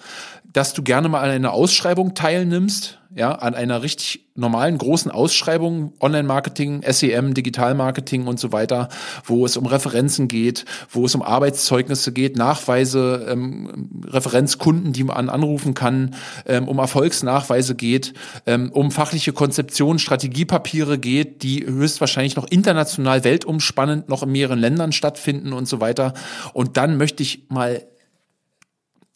dass 0.52 0.72
du 0.72 0.82
gerne 0.82 1.08
mal 1.08 1.20
an 1.20 1.30
einer 1.30 1.52
Ausschreibung 1.52 2.14
teilnimmst, 2.14 2.98
ja, 3.14 3.32
an 3.32 3.54
einer 3.54 3.82
richtig 3.82 4.28
normalen 4.34 4.78
großen 4.78 5.10
Ausschreibung, 5.10 5.92
Online-Marketing, 6.00 6.82
SEM, 6.88 7.34
Digital-Marketing 7.34 8.26
und 8.26 8.38
so 8.38 8.52
weiter, 8.52 8.88
wo 9.24 9.44
es 9.44 9.56
um 9.56 9.66
Referenzen 9.66 10.28
geht, 10.28 10.64
wo 10.90 11.04
es 11.04 11.14
um 11.14 11.22
Arbeitszeugnisse 11.22 12.12
geht, 12.12 12.36
Nachweise, 12.36 13.26
ähm, 13.28 14.02
Referenzkunden, 14.06 14.92
die 14.92 15.04
man 15.04 15.28
anrufen 15.28 15.74
kann, 15.74 16.14
ähm, 16.46 16.68
um 16.68 16.78
Erfolgsnachweise 16.78 17.74
geht, 17.74 18.14
ähm, 18.46 18.70
um 18.72 18.90
fachliche 18.90 19.32
Konzeption, 19.32 19.98
Strategiepapiere 19.98 20.98
geht, 20.98 21.42
die 21.42 21.66
höchstwahrscheinlich 21.66 22.36
noch 22.36 22.46
international 22.46 23.24
weltumspannend 23.24 24.08
noch 24.08 24.22
in 24.22 24.32
mehreren 24.32 24.58
Ländern 24.58 24.92
stattfinden 24.92 25.52
und 25.52 25.66
so 25.66 25.80
weiter. 25.80 26.14
Und 26.52 26.76
dann 26.76 26.96
möchte 26.96 27.22
ich 27.22 27.44
mal 27.48 27.82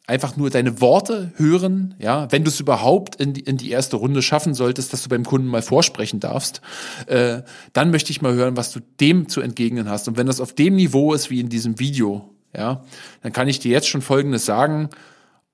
einfach 0.07 0.37
nur 0.37 0.51
deine 0.51 0.81
Worte 0.81 1.33
hören, 1.37 1.95
ja, 1.99 2.31
wenn 2.33 2.45
du 2.45 2.51
es 2.51 2.59
überhaupt 2.59 3.17
in 3.17 3.35
die, 3.35 3.41
in 3.41 3.57
die 3.57 3.71
erste 3.71 3.97
Runde 3.97 4.21
schaffen 4.21 4.55
solltest, 4.55 4.93
dass 4.93 5.03
du 5.03 5.09
beim 5.09 5.25
Kunden 5.25 5.47
mal 5.47 5.63
vorsprechen 5.63 6.19
darfst, 6.19 6.61
äh, 7.07 7.43
dann 7.73 7.91
möchte 7.91 8.11
ich 8.11 8.21
mal 8.21 8.35
hören, 8.35 8.57
was 8.57 8.73
du 8.73 8.81
dem 9.01 9.29
zu 9.29 9.41
entgegnen 9.41 9.89
hast. 9.89 10.09
Und 10.09 10.17
wenn 10.17 10.27
das 10.27 10.41
auf 10.41 10.55
dem 10.55 10.75
Niveau 10.75 11.15
ist 11.15 11.31
wie 11.31 11.41
in 11.41 11.49
diesem 11.49 11.79
Video, 11.79 12.29
ja, 12.55 12.85
dann 13.23 13.33
kann 13.33 13.49
ich 13.49 13.61
dir 13.61 13.71
jetzt 13.71 13.89
schon 13.89 14.03
Folgendes 14.03 14.45
sagen, 14.45 14.91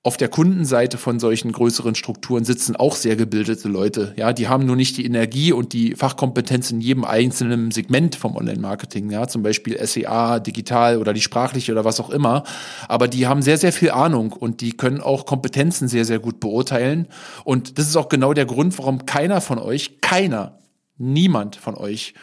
auf 0.01 0.15
der 0.15 0.29
Kundenseite 0.29 0.97
von 0.97 1.19
solchen 1.19 1.51
größeren 1.51 1.93
Strukturen 1.93 2.45
sitzen 2.45 2.77
auch 2.77 2.95
sehr 2.95 3.17
gebildete 3.17 3.67
Leute. 3.67 4.13
Ja, 4.15 4.31
die 4.31 4.47
haben 4.47 4.65
nur 4.65 4.77
nicht 4.77 4.95
die 4.95 5.05
Energie 5.05 5.51
und 5.51 5.73
die 5.73 5.93
Fachkompetenz 5.93 6.71
in 6.71 6.79
jedem 6.79 7.03
einzelnen 7.03 7.71
Segment 7.71 8.15
vom 8.15 8.37
Online-Marketing. 8.37 9.11
Ja, 9.11 9.27
zum 9.27 9.43
Beispiel 9.43 9.77
SEA, 9.85 10.39
digital 10.39 10.99
oder 10.99 11.11
die 11.11 11.19
sprachliche 11.19 11.73
oder 11.73 11.83
was 11.83 11.99
auch 11.99 12.11
immer. 12.11 12.45
Aber 12.87 13.09
die 13.09 13.27
haben 13.27 13.41
sehr, 13.41 13.57
sehr 13.57 13.73
viel 13.73 13.91
Ahnung 13.91 14.31
und 14.31 14.61
die 14.61 14.71
können 14.71 15.01
auch 15.01 15.25
Kompetenzen 15.25 15.89
sehr, 15.89 16.05
sehr 16.05 16.19
gut 16.19 16.39
beurteilen. 16.39 17.09
Und 17.43 17.77
das 17.77 17.89
ist 17.89 17.97
auch 17.97 18.07
genau 18.07 18.33
der 18.33 18.45
Grund, 18.45 18.77
warum 18.77 19.05
keiner 19.05 19.41
von 19.41 19.59
euch, 19.59 19.99
keiner, 19.99 20.59
niemand 20.97 21.57
von 21.57 21.75
euch 21.75 22.13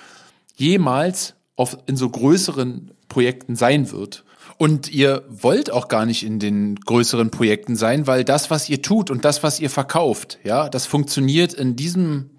jemals 0.55 1.35
auf, 1.57 1.77
in 1.87 1.97
so 1.97 2.09
größeren 2.09 2.93
Projekten 3.09 3.55
sein 3.55 3.93
wird. 3.93 4.25
Und 4.59 4.90
ihr 4.90 5.23
wollt 5.29 5.71
auch 5.71 5.88
gar 5.88 6.07
nicht 6.07 6.25
in 6.25 6.38
den 6.38 6.77
größeren 6.77 7.31
Projekten 7.31 7.77
sein, 7.77 8.07
weil 8.07 8.25
das, 8.25 8.51
was 8.51 8.69
ihr 8.69 8.81
tut 8.81 9.11
und 9.11 9.25
das, 9.25 9.42
was 9.42 9.61
ihr 9.61 9.69
verkauft, 9.69 10.38
ja, 10.45 10.69
das 10.69 10.87
funktioniert 10.87 11.53
in 11.53 11.77
diesem 11.77 12.31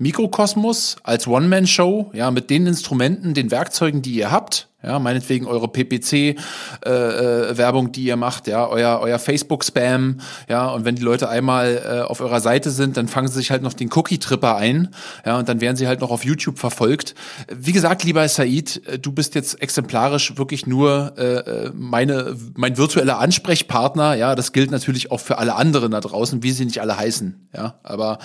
Mikrokosmos 0.00 0.96
als 1.02 1.26
One-Man-Show, 1.26 2.12
ja, 2.14 2.30
mit 2.30 2.48
den 2.48 2.66
Instrumenten, 2.66 3.34
den 3.34 3.50
Werkzeugen, 3.50 4.00
die 4.00 4.14
ihr 4.14 4.30
habt, 4.30 4.70
ja, 4.82 4.98
meinetwegen 4.98 5.46
eure 5.46 5.68
PPC-Werbung, 5.68 6.36
äh, 7.84 7.88
äh, 7.88 7.92
die 7.92 8.04
ihr 8.04 8.16
macht, 8.16 8.46
ja, 8.46 8.66
euer, 8.66 9.00
euer 9.02 9.18
Facebook-Spam, 9.18 10.22
ja, 10.48 10.70
und 10.70 10.86
wenn 10.86 10.96
die 10.96 11.02
Leute 11.02 11.28
einmal 11.28 11.82
äh, 11.84 12.00
auf 12.00 12.22
eurer 12.22 12.40
Seite 12.40 12.70
sind, 12.70 12.96
dann 12.96 13.08
fangen 13.08 13.28
sie 13.28 13.34
sich 13.34 13.50
halt 13.50 13.62
noch 13.62 13.74
den 13.74 13.90
Cookie-Tripper 13.92 14.56
ein, 14.56 14.88
ja, 15.26 15.38
und 15.38 15.50
dann 15.50 15.60
werden 15.60 15.76
sie 15.76 15.86
halt 15.86 16.00
noch 16.00 16.10
auf 16.10 16.24
YouTube 16.24 16.58
verfolgt. 16.58 17.14
Wie 17.54 17.72
gesagt, 17.72 18.02
lieber 18.02 18.26
Said, 18.26 18.80
äh, 18.86 18.98
du 18.98 19.12
bist 19.12 19.34
jetzt 19.34 19.60
exemplarisch 19.60 20.38
wirklich 20.38 20.66
nur 20.66 21.12
äh, 21.18 21.24
äh, 21.24 21.72
meine, 21.74 22.38
mein 22.56 22.78
virtueller 22.78 23.18
Ansprechpartner, 23.18 24.14
ja, 24.14 24.34
das 24.34 24.52
gilt 24.52 24.70
natürlich 24.70 25.10
auch 25.10 25.20
für 25.20 25.36
alle 25.36 25.56
anderen 25.56 25.90
da 25.90 26.00
draußen, 26.00 26.42
wie 26.42 26.52
sie 26.52 26.64
nicht 26.64 26.80
alle 26.80 26.96
heißen, 26.96 27.48
ja, 27.54 27.74
aber 27.82 28.18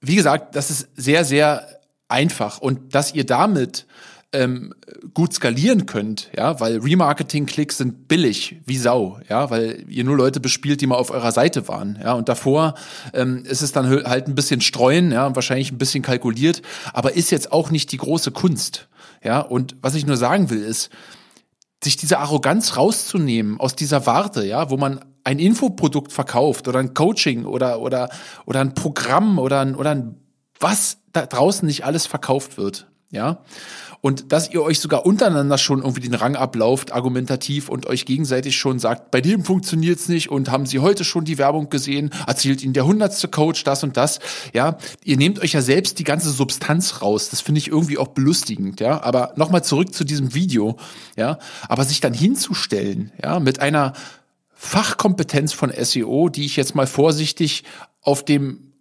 wie 0.00 0.16
gesagt, 0.16 0.54
das 0.54 0.70
ist 0.70 0.88
sehr, 0.94 1.24
sehr 1.24 1.66
einfach. 2.08 2.58
Und 2.58 2.94
dass 2.94 3.14
ihr 3.14 3.24
damit 3.24 3.86
ähm, 4.32 4.74
gut 5.14 5.32
skalieren 5.32 5.86
könnt, 5.86 6.30
ja, 6.36 6.60
weil 6.60 6.78
Remarketing-Klicks 6.78 7.78
sind 7.78 8.08
billig 8.08 8.60
wie 8.66 8.76
Sau, 8.76 9.18
ja, 9.28 9.48
weil 9.48 9.84
ihr 9.88 10.04
nur 10.04 10.16
Leute 10.16 10.38
bespielt, 10.38 10.82
die 10.82 10.86
mal 10.86 10.96
auf 10.96 11.10
eurer 11.10 11.32
Seite 11.32 11.66
waren, 11.66 11.98
ja, 12.02 12.12
und 12.12 12.28
davor 12.28 12.74
ähm, 13.14 13.42
ist 13.44 13.62
es 13.62 13.72
dann 13.72 13.88
halt 14.04 14.28
ein 14.28 14.34
bisschen 14.34 14.60
streuen, 14.60 15.12
ja, 15.12 15.26
und 15.26 15.34
wahrscheinlich 15.34 15.72
ein 15.72 15.78
bisschen 15.78 16.02
kalkuliert, 16.02 16.60
aber 16.92 17.14
ist 17.14 17.30
jetzt 17.30 17.52
auch 17.52 17.70
nicht 17.70 17.90
die 17.90 17.96
große 17.96 18.30
Kunst, 18.30 18.88
ja, 19.24 19.40
und 19.40 19.76
was 19.80 19.94
ich 19.94 20.06
nur 20.06 20.18
sagen 20.18 20.50
will 20.50 20.62
ist, 20.62 20.90
sich 21.82 21.96
diese 21.96 22.18
Arroganz 22.18 22.76
rauszunehmen 22.76 23.58
aus 23.58 23.76
dieser 23.76 24.04
Warte, 24.04 24.44
ja, 24.44 24.68
wo 24.68 24.76
man 24.76 25.00
ein 25.28 25.38
Infoprodukt 25.38 26.10
verkauft 26.10 26.68
oder 26.68 26.78
ein 26.78 26.94
Coaching 26.94 27.44
oder 27.44 27.82
oder 27.82 28.08
oder 28.46 28.60
ein 28.60 28.72
Programm 28.72 29.38
oder 29.38 29.60
ein, 29.60 29.74
oder 29.74 29.90
ein 29.90 30.16
was 30.58 30.98
da 31.12 31.26
draußen 31.26 31.66
nicht 31.66 31.84
alles 31.84 32.06
verkauft 32.06 32.56
wird, 32.56 32.88
ja? 33.10 33.42
Und 34.00 34.32
dass 34.32 34.50
ihr 34.50 34.62
euch 34.62 34.78
sogar 34.78 35.04
untereinander 35.04 35.58
schon 35.58 35.80
irgendwie 35.80 36.00
den 36.00 36.14
Rang 36.14 36.36
ablauft, 36.36 36.92
argumentativ 36.92 37.68
und 37.68 37.86
euch 37.86 38.06
gegenseitig 38.06 38.56
schon 38.56 38.78
sagt, 38.78 39.10
bei 39.10 39.20
dem 39.20 39.44
funktioniert's 39.44 40.08
nicht 40.08 40.30
und 40.30 40.50
haben 40.50 40.66
Sie 40.66 40.78
heute 40.78 41.04
schon 41.04 41.24
die 41.24 41.36
Werbung 41.36 41.68
gesehen, 41.68 42.10
erzählt 42.26 42.62
Ihnen 42.62 42.74
der 42.74 42.86
hundertste 42.86 43.28
Coach 43.28 43.64
das 43.64 43.82
und 43.82 43.96
das, 43.96 44.20
ja, 44.54 44.78
ihr 45.04 45.16
nehmt 45.16 45.40
euch 45.40 45.52
ja 45.52 45.62
selbst 45.62 45.98
die 45.98 46.04
ganze 46.04 46.30
Substanz 46.30 47.02
raus, 47.02 47.28
das 47.28 47.40
finde 47.40 47.58
ich 47.58 47.68
irgendwie 47.68 47.98
auch 47.98 48.08
belustigend, 48.08 48.80
ja, 48.80 49.02
aber 49.02 49.32
nochmal 49.36 49.64
zurück 49.64 49.92
zu 49.92 50.04
diesem 50.04 50.32
Video, 50.32 50.76
ja, 51.16 51.38
aber 51.68 51.84
sich 51.84 52.00
dann 52.00 52.14
hinzustellen, 52.14 53.10
ja, 53.22 53.40
mit 53.40 53.60
einer 53.60 53.92
Fachkompetenz 54.60 55.52
von 55.52 55.72
SEO, 55.72 56.28
die 56.28 56.44
ich 56.44 56.56
jetzt 56.56 56.74
mal 56.74 56.88
vorsichtig 56.88 57.62
auf 58.02 58.24
dem 58.24 58.72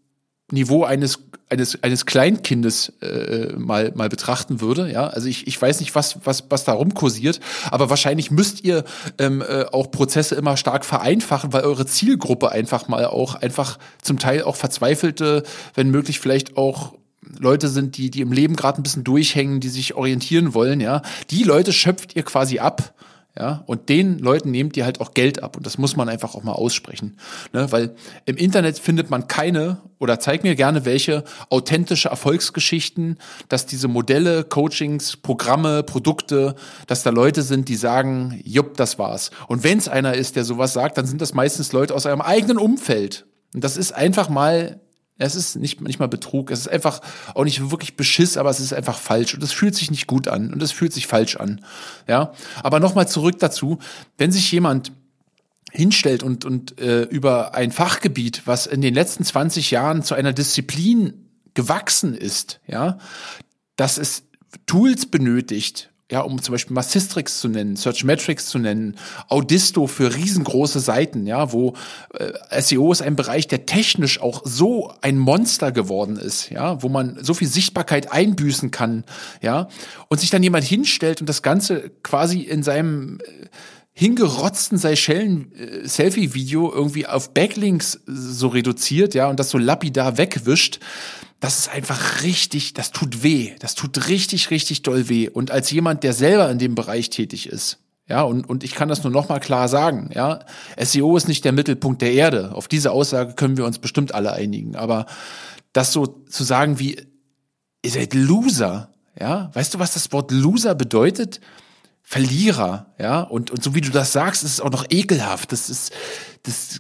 Niveau 0.52 0.84
eines 0.84 1.20
eines 1.50 1.82
eines 1.84 2.08
Kleinkindes 2.08 2.94
äh, 3.02 3.54
mal 3.56 3.92
mal 3.94 4.10
betrachten 4.10 4.60
würde, 4.60 4.92
ja, 4.92 5.08
also 5.08 5.28
ich, 5.28 5.46
ich 5.46 5.62
weiß 5.62 5.80
nicht, 5.80 5.94
was 5.94 6.26
was 6.26 6.46
was 6.50 6.64
da 6.64 6.74
rumkursiert, 6.74 7.40
aber 7.70 7.92
wahrscheinlich 7.92 8.32
müsst 8.32 8.64
ihr 8.64 8.86
ähm, 9.20 9.44
äh, 9.48 9.66
auch 9.66 9.92
Prozesse 9.92 10.34
immer 10.34 10.58
stark 10.58 10.84
vereinfachen, 10.84 11.54
weil 11.54 11.64
eure 11.64 11.86
Zielgruppe 11.86 12.52
einfach 12.52 12.88
mal 12.88 13.06
auch 13.06 13.36
einfach 13.36 13.78
zum 14.02 14.18
Teil 14.18 14.44
auch 14.44 14.56
verzweifelte, 14.56 15.44
wenn 15.76 15.92
möglich 15.92 16.20
vielleicht 16.20 16.58
auch 16.58 16.96
Leute 17.38 17.68
sind, 17.68 17.98
die 17.98 18.10
die 18.10 18.22
im 18.22 18.32
Leben 18.32 18.56
gerade 18.56 18.82
ein 18.82 18.84
bisschen 18.84 19.04
durchhängen, 19.04 19.60
die 19.60 19.70
sich 19.70 19.94
orientieren 19.94 20.56
wollen, 20.56 20.82
ja, 20.82 21.04
die 21.30 21.44
Leute 21.44 21.72
schöpft 21.72 22.16
ihr 22.16 22.24
quasi 22.24 22.58
ab 22.58 22.96
ja, 23.40 23.64
und 23.68 23.90
den 23.90 24.18
Leuten 24.18 24.50
nehmt 24.50 24.76
ihr 24.78 24.86
halt 24.86 25.00
auch 25.00 25.14
Geld 25.14 25.44
ab. 25.44 25.58
Und 25.58 25.66
das 25.66 25.78
muss 25.78 25.96
man 25.96 26.10
einfach 26.10 26.34
auch 26.34 26.42
mal 26.42 26.54
aussprechen. 26.54 27.18
Ne? 27.54 27.72
Weil 27.72 27.96
im 28.26 28.36
Internet 28.36 28.80
findet 28.80 29.12
man 29.12 29.28
keine, 29.28 29.78
oder 30.00 30.20
zeig 30.20 30.44
mir 30.44 30.56
gerne 30.56 30.86
welche, 30.86 31.24
authentische 31.52 32.10
Erfolgsgeschichten, 32.10 33.20
dass 33.48 33.68
diese 33.68 33.88
Modelle, 33.88 34.44
Coachings, 34.44 35.18
Programme, 35.18 35.84
Produkte, 35.84 36.56
dass 36.88 37.04
da 37.04 37.12
Leute 37.12 37.44
sind, 37.44 37.70
die 37.70 37.76
sagen, 37.76 38.42
jupp, 38.44 38.76
das 38.76 38.98
war's. 38.98 39.30
Und 39.48 39.64
wenn 39.64 39.78
es 39.78 39.88
einer 39.88 40.16
ist, 40.16 40.36
der 40.36 40.44
sowas 40.44 40.74
sagt, 40.74 40.98
dann 40.98 41.06
sind 41.06 41.22
das 41.22 41.36
meistens 41.36 41.72
Leute 41.74 41.94
aus 41.94 42.08
eurem 42.08 42.22
eigenen 42.22 42.58
Umfeld. 42.58 43.28
Und 43.54 43.64
das 43.64 43.78
ist 43.78 43.92
einfach 43.92 44.30
mal 44.30 44.80
es 45.18 45.36
ist 45.36 45.56
nicht, 45.56 45.82
nicht 45.82 46.00
mal 46.00 46.08
Betrug, 46.08 46.52
es 46.52 46.62
ist 46.62 46.70
einfach 46.70 47.02
auch 47.34 47.44
nicht 47.44 47.72
wirklich 47.72 47.96
Beschiss, 47.96 48.38
aber 48.38 48.50
es 48.50 48.60
ist 48.60 48.74
einfach 48.74 49.00
falsch 49.00 49.34
und 49.34 49.44
es 49.44 49.52
fühlt 49.52 49.76
sich 49.76 49.90
nicht 49.90 50.08
gut 50.08 50.28
an 50.28 50.54
und 50.54 50.62
es 50.62 50.72
fühlt 50.72 50.94
sich 50.94 51.08
falsch 51.08 51.38
an. 51.38 51.62
Ja, 52.08 52.34
aber 52.64 52.80
nochmal 52.80 53.08
zurück 53.08 53.40
dazu, 53.40 53.80
wenn 54.18 54.32
sich 54.32 54.52
jemand 54.52 54.92
hinstellt 55.72 56.24
und, 56.24 56.46
und 56.46 56.80
äh, 56.80 57.04
über 57.04 57.56
ein 57.56 57.72
Fachgebiet, 57.72 58.44
was 58.46 58.68
in 58.68 58.82
den 58.82 58.94
letzten 58.94 59.24
20 59.24 59.72
Jahren 59.72 60.04
zu 60.04 60.16
einer 60.16 60.34
Disziplin 60.34 61.26
gewachsen 61.54 62.14
ist, 62.14 62.60
ja, 62.68 63.00
dass 63.76 63.98
es 63.98 64.24
Tools 64.66 65.08
benötigt, 65.08 65.92
ja, 66.10 66.22
um 66.22 66.42
zum 66.42 66.54
Beispiel 66.54 66.74
Massistrix 66.74 67.40
zu 67.40 67.50
nennen, 67.50 67.76
Searchmetrics 67.76 68.46
zu 68.48 68.60
nennen, 68.60 68.96
Audisto 69.28 69.88
für 69.88 70.16
riesengroße 70.16 70.80
Seiten, 70.80 71.28
ja, 71.28 71.52
wo 71.52 71.74
äh, 72.14 72.62
SEO 72.62 72.94
ist 72.94 73.02
ein 73.02 73.18
Bereich, 73.18 73.48
der 73.48 73.66
technisch 73.66 74.22
auch 74.22 74.42
so 74.46 74.94
ein 75.02 75.18
Monster 75.18 75.74
geworden 75.74 76.16
ist, 76.16 76.50
ja, 76.50 76.82
wo 76.82 76.88
man 76.88 77.18
so 77.22 77.34
viel 77.34 77.50
Sichtbarkeit 77.50 78.12
einbüßen 78.12 78.72
kann, 78.72 79.04
ja, 79.42 79.68
und 80.08 80.22
sich 80.22 80.30
dann 80.30 80.44
jemand 80.44 80.64
hinstellt 80.64 81.20
und 81.20 81.28
das 81.28 81.42
Ganze 81.42 81.92
quasi 82.04 82.40
in 82.40 82.64
seinem 82.64 83.20
äh, 83.20 83.48
hingerotzten 83.92 84.78
Seychellen-Selfie-Video 84.78 86.70
äh, 86.70 86.74
irgendwie 86.74 87.06
auf 87.06 87.34
Backlinks 87.34 88.00
so 88.06 88.48
reduziert, 88.48 89.14
ja, 89.14 89.28
und 89.28 89.42
das 89.42 89.50
so 89.50 89.58
lapidar 89.58 90.18
wegwischt, 90.18 90.80
das 91.40 91.60
ist 91.60 91.70
einfach 91.70 92.24
richtig, 92.24 92.74
das 92.74 92.92
tut 92.92 93.22
weh. 93.24 93.56
Das 93.60 93.76
tut 93.76 94.08
richtig, 94.08 94.50
richtig 94.50 94.82
doll 94.82 95.08
weh. 95.10 95.30
Und 95.30 95.52
als 95.52 95.70
jemand, 95.70 96.04
der 96.04 96.14
selber 96.14 96.50
in 96.50 96.58
dem 96.58 96.76
Bereich 96.76 97.10
tätig 97.10 97.48
ist, 97.48 97.80
ja, 98.10 98.22
und, 98.22 98.50
und 98.50 98.64
ich 98.64 98.74
kann 98.74 98.88
das 98.88 99.04
nur 99.04 99.12
noch 99.12 99.28
mal 99.28 99.40
klar 99.40 99.68
sagen, 99.68 100.10
ja, 100.14 100.40
SEO 100.80 101.18
ist 101.18 101.28
nicht 101.28 101.44
der 101.44 101.52
Mittelpunkt 101.52 102.02
der 102.02 102.14
Erde. 102.14 102.56
Auf 102.56 102.68
diese 102.68 102.92
Aussage 102.92 103.34
können 103.34 103.58
wir 103.58 103.66
uns 103.66 103.80
bestimmt 103.80 104.16
alle 104.16 104.32
einigen. 104.32 104.76
Aber 104.78 105.06
das 105.74 105.92
so 105.92 106.06
zu 106.06 106.44
sagen 106.44 106.80
wie, 106.80 106.96
ihr 107.84 107.92
seid 107.92 108.14
Loser, 108.14 108.94
ja, 109.20 109.52
weißt 109.54 109.74
du, 109.74 109.80
was 109.80 109.94
das 109.94 110.12
Wort 110.14 110.32
Loser 110.32 110.74
bedeutet? 110.74 111.42
Verlierer, 112.02 112.94
ja, 112.98 113.22
und, 113.22 113.52
und 113.52 113.62
so 113.62 113.76
wie 113.76 113.82
du 113.82 113.92
das 113.92 114.14
sagst, 114.14 114.44
ist 114.44 114.54
es 114.54 114.62
auch 114.62 114.72
noch 114.72 114.86
ekelhaft. 114.90 115.52
Das 115.52 115.70
ist, 115.70 115.92
das 116.44 116.80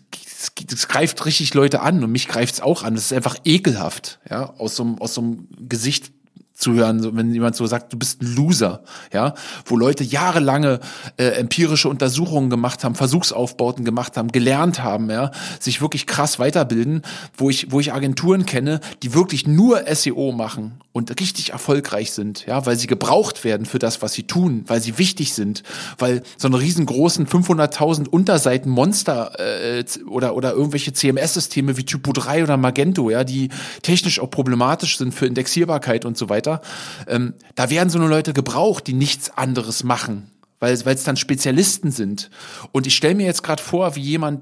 das, 0.55 0.65
das 0.67 0.87
greift 0.87 1.25
richtig 1.25 1.53
Leute 1.53 1.81
an 1.81 2.03
und 2.03 2.11
mich 2.11 2.27
greift's 2.27 2.61
auch 2.61 2.83
an. 2.83 2.95
Das 2.95 3.05
ist 3.05 3.13
einfach 3.13 3.37
ekelhaft, 3.45 4.19
ja, 4.29 4.53
aus 4.57 4.75
so, 4.75 4.95
aus 4.99 5.13
so 5.13 5.21
einem 5.21 5.47
Gesicht 5.67 6.11
zu 6.57 6.73
hören, 6.73 6.99
so, 7.01 7.15
wenn 7.15 7.31
jemand 7.33 7.55
so 7.55 7.67
sagt, 7.67 7.93
du 7.93 7.97
bist 7.97 8.21
ein 8.21 8.35
Loser, 8.35 8.81
ja, 9.13 9.35
wo 9.65 9.77
Leute 9.77 10.03
jahrelange 10.03 10.79
äh, 11.17 11.25
empirische 11.25 11.87
Untersuchungen 11.87 12.49
gemacht 12.49 12.83
haben, 12.83 12.95
Versuchsaufbauten 12.95 13.85
gemacht 13.85 14.17
haben, 14.17 14.31
gelernt 14.31 14.81
haben, 14.81 15.11
ja, 15.11 15.31
sich 15.59 15.81
wirklich 15.81 16.07
krass 16.07 16.39
weiterbilden, 16.39 17.03
wo 17.37 17.51
ich, 17.51 17.71
wo 17.71 17.79
ich 17.79 17.93
Agenturen 17.93 18.47
kenne, 18.47 18.79
die 19.03 19.13
wirklich 19.13 19.45
nur 19.45 19.83
SEO 19.93 20.31
machen 20.31 20.81
und 20.93 21.19
richtig 21.19 21.51
erfolgreich 21.51 22.11
sind, 22.11 22.47
ja, 22.47 22.65
weil 22.65 22.75
sie 22.75 22.87
gebraucht 22.87 23.43
werden 23.43 23.67
für 23.67 23.77
das, 23.77 24.01
was 24.01 24.13
sie 24.13 24.23
tun, 24.23 24.63
weil 24.65 24.81
sie 24.81 24.97
wichtig 24.97 25.33
sind, 25.33 25.61
weil 25.99 26.23
so 26.37 26.47
eine 26.47 26.59
riesengroßen 26.59 27.27
500.000 27.27 28.07
Unterseiten 28.07 28.71
Monster 28.71 29.39
äh, 29.39 29.83
oder 30.09 30.35
oder 30.35 30.53
irgendwelche 30.53 30.91
CMS-Systeme 30.91 31.77
wie 31.77 31.85
Typo 31.85 32.13
3 32.13 32.43
oder 32.43 32.57
Magento, 32.57 33.11
ja, 33.11 33.23
die 33.23 33.49
technisch 33.83 34.19
auch 34.19 34.31
problematisch 34.31 34.97
sind 34.97 35.13
für 35.13 35.27
Indexierbarkeit 35.27 36.03
und 36.03 36.17
so 36.17 36.29
weiter 36.29 36.46
weiter. 36.47 36.61
Ähm, 37.07 37.33
da 37.55 37.69
werden 37.69 37.89
so 37.89 37.99
eine 37.99 38.07
Leute 38.07 38.33
gebraucht, 38.33 38.87
die 38.87 38.93
nichts 38.93 39.29
anderes 39.37 39.83
machen, 39.83 40.31
weil 40.59 40.73
es 40.73 41.03
dann 41.03 41.17
Spezialisten 41.17 41.91
sind. 41.91 42.29
Und 42.71 42.87
ich 42.87 42.95
stelle 42.95 43.15
mir 43.15 43.25
jetzt 43.25 43.43
gerade 43.43 43.61
vor, 43.61 43.95
wie 43.95 44.01
jemand 44.01 44.41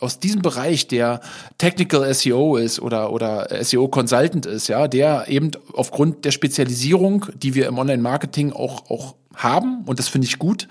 aus 0.00 0.20
diesem 0.20 0.42
Bereich, 0.42 0.88
der 0.88 1.20
Technical 1.56 2.12
SEO 2.12 2.56
ist 2.56 2.80
oder, 2.80 3.12
oder 3.12 3.48
SEO 3.64 3.88
Consultant 3.88 4.44
ist, 4.44 4.68
ja, 4.68 4.88
der 4.88 5.26
eben 5.28 5.52
aufgrund 5.72 6.26
der 6.26 6.32
Spezialisierung, 6.32 7.26
die 7.34 7.54
wir 7.54 7.66
im 7.66 7.78
Online-Marketing 7.78 8.52
auch, 8.52 8.90
auch 8.90 9.14
haben, 9.34 9.84
und 9.86 9.98
das 9.98 10.08
finde 10.08 10.26
ich 10.26 10.38
gut, 10.38 10.68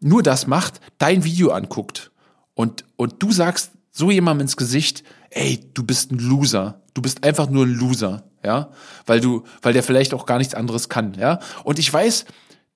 nur 0.00 0.22
das 0.24 0.48
macht, 0.48 0.80
dein 0.98 1.22
Video 1.22 1.50
anguckt. 1.50 2.10
Und, 2.54 2.84
und 2.96 3.22
du 3.22 3.30
sagst 3.30 3.70
so 3.92 4.10
jemandem 4.10 4.42
ins 4.42 4.56
Gesicht, 4.56 5.04
ey, 5.30 5.70
du 5.74 5.84
bist 5.84 6.12
ein 6.12 6.18
Loser. 6.18 6.82
Du 6.94 7.02
bist 7.02 7.24
einfach 7.24 7.48
nur 7.50 7.66
ein 7.66 7.74
Loser 7.74 8.24
ja, 8.46 8.70
weil 9.06 9.20
du, 9.20 9.42
weil 9.60 9.72
der 9.72 9.82
vielleicht 9.82 10.14
auch 10.14 10.24
gar 10.24 10.38
nichts 10.38 10.54
anderes 10.54 10.88
kann, 10.88 11.14
ja. 11.14 11.40
Und 11.64 11.78
ich 11.80 11.92
weiß, 11.92 12.24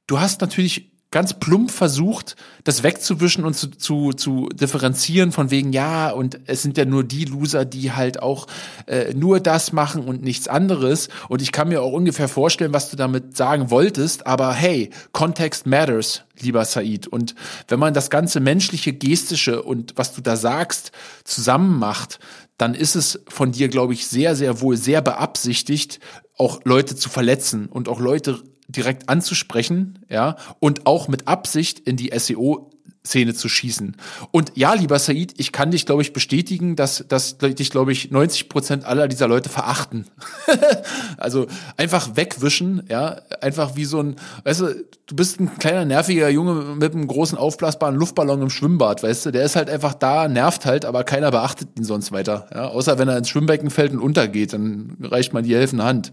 du 0.09 0.21
hast 0.21 0.41
natürlich 0.41 0.91
ganz 1.11 1.35
plump 1.35 1.71
versucht, 1.71 2.37
das 2.63 2.83
wegzuwischen 2.83 3.45
und 3.45 3.55
zu, 3.55 3.71
zu, 3.71 4.13
zu 4.13 4.49
differenzieren 4.49 5.33
von 5.33 5.51
wegen, 5.51 5.73
ja, 5.73 6.11
und 6.11 6.39
es 6.47 6.63
sind 6.63 6.79
ja 6.79 6.85
nur 6.85 7.03
die 7.03 7.25
Loser, 7.25 7.65
die 7.65 7.93
halt 7.93 8.23
auch 8.23 8.47
äh, 8.87 9.13
nur 9.15 9.41
das 9.41 9.73
machen 9.73 10.05
und 10.05 10.23
nichts 10.23 10.47
anderes. 10.47 11.09
Und 11.29 11.43
ich 11.43 11.51
kann 11.51 11.69
mir 11.69 11.83
auch 11.83 11.93
ungefähr 11.93 12.29
vorstellen, 12.29 12.73
was 12.73 12.91
du 12.91 12.97
damit 12.97 13.37
sagen 13.37 13.71
wolltest, 13.71 14.27
aber 14.27 14.53
hey, 14.53 14.91
Context 15.13 15.67
matters, 15.67 16.23
lieber 16.39 16.65
Said. 16.65 17.09
Und 17.09 17.35
wenn 17.67 17.81
man 17.81 17.93
das 17.93 18.11
ganze 18.11 18.39
menschliche, 18.39 18.93
gestische 18.93 19.63
und 19.63 19.95
was 19.97 20.15
du 20.15 20.21
da 20.21 20.37
sagst, 20.37 20.93
zusammen 21.25 21.79
macht, 21.79 22.21
dann 22.57 22.75
ist 22.75 22.95
es 22.95 23.21
von 23.27 23.53
dir, 23.53 23.69
glaube 23.69 23.95
ich, 23.95 24.07
sehr, 24.07 24.37
sehr 24.37 24.61
wohl 24.61 24.77
sehr 24.77 25.01
beabsichtigt, 25.01 25.99
auch 26.37 26.61
Leute 26.65 26.95
zu 26.95 27.09
verletzen 27.09 27.67
und 27.67 27.89
auch 27.89 28.01
Leute 28.01 28.43
direkt 28.71 29.09
anzusprechen, 29.09 30.01
ja, 30.09 30.37
und 30.59 30.87
auch 30.87 31.09
mit 31.09 31.29
Absicht 31.29 31.81
in 31.81 31.97
die 31.97 32.11
SEO 32.17 32.71
Szene 33.07 33.33
zu 33.33 33.49
schießen. 33.49 33.97
Und 34.31 34.53
ja, 34.57 34.75
lieber 34.75 34.99
Said, 34.99 35.33
ich 35.39 35.53
kann 35.53 35.71
dich, 35.71 35.87
glaube 35.87 36.03
ich, 36.03 36.13
bestätigen, 36.13 36.77
dass, 36.77 37.05
dass 37.09 37.39
dich, 37.39 37.71
glaube 37.71 37.93
ich, 37.93 38.11
90 38.11 38.51
Prozent 38.51 38.85
aller 38.85 39.09
dieser 39.09 39.27
Leute 39.27 39.49
verachten. 39.49 40.05
also 41.17 41.47
einfach 41.79 42.17
wegwischen, 42.17 42.83
ja, 42.91 43.23
einfach 43.41 43.75
wie 43.75 43.87
so 43.87 44.03
ein, 44.03 44.17
weißt 44.45 44.61
du, 44.61 44.85
du 45.07 45.17
bist 45.17 45.41
ein 45.41 45.59
kleiner, 45.59 45.87
nerviger 45.87 46.29
Junge 46.29 46.77
mit 46.77 46.93
einem 46.93 47.07
großen 47.07 47.39
aufblasbaren 47.39 47.97
Luftballon 47.97 48.43
im 48.43 48.51
Schwimmbad, 48.51 49.03
weißt 49.03 49.27
du, 49.27 49.31
der 49.31 49.45
ist 49.45 49.57
halt 49.57 49.71
einfach 49.71 49.95
da, 49.95 50.29
nervt 50.29 50.67
halt, 50.67 50.85
aber 50.85 51.03
keiner 51.03 51.31
beachtet 51.31 51.71
ihn 51.79 51.85
sonst 51.85 52.13
weiter, 52.13 52.49
ja, 52.55 52.69
außer 52.69 52.99
wenn 52.99 53.09
er 53.09 53.17
ins 53.17 53.31
Schwimmbecken 53.31 53.71
fällt 53.71 53.93
und 53.93 54.01
untergeht, 54.01 54.53
dann 54.53 54.99
reicht 55.01 55.33
man 55.33 55.43
die 55.43 55.55
helfende 55.55 55.85
Hand, 55.85 56.13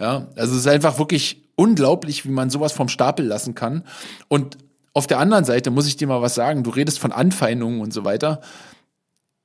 ja, 0.00 0.26
also 0.36 0.52
es 0.52 0.60
ist 0.60 0.68
einfach 0.68 0.98
wirklich 0.98 1.43
unglaublich, 1.56 2.24
wie 2.24 2.30
man 2.30 2.50
sowas 2.50 2.72
vom 2.72 2.88
Stapel 2.88 3.26
lassen 3.26 3.54
kann 3.54 3.84
und 4.28 4.58
auf 4.94 5.08
der 5.08 5.18
anderen 5.18 5.44
Seite 5.44 5.70
muss 5.70 5.88
ich 5.88 5.96
dir 5.96 6.06
mal 6.06 6.22
was 6.22 6.36
sagen. 6.36 6.62
Du 6.62 6.70
redest 6.70 7.00
von 7.00 7.10
Anfeindungen 7.10 7.80
und 7.80 7.92
so 7.92 8.04
weiter. 8.04 8.40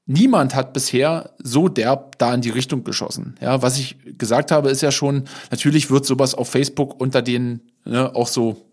Niemand 0.06 0.56
hat 0.56 0.74
bisher 0.74 1.32
so 1.40 1.70
derb 1.70 2.18
da 2.20 2.34
in 2.34 2.42
die 2.42 2.52
Richtung 2.52 2.84
geschossen. 2.84 3.36
Ja, 3.42 3.62
was 3.62 3.78
ich 3.78 3.98
gesagt 4.18 4.52
habe, 4.52 4.70
ist 4.70 4.82
ja 4.82 4.92
schon, 4.92 5.26
natürlich 5.50 5.90
wird 5.90 6.06
sowas 6.06 6.36
auf 6.36 6.50
Facebook 6.50 7.00
unter 7.02 7.22
den 7.22 7.62
ne, 7.84 8.16
auch 8.16 8.28
so 8.28 8.69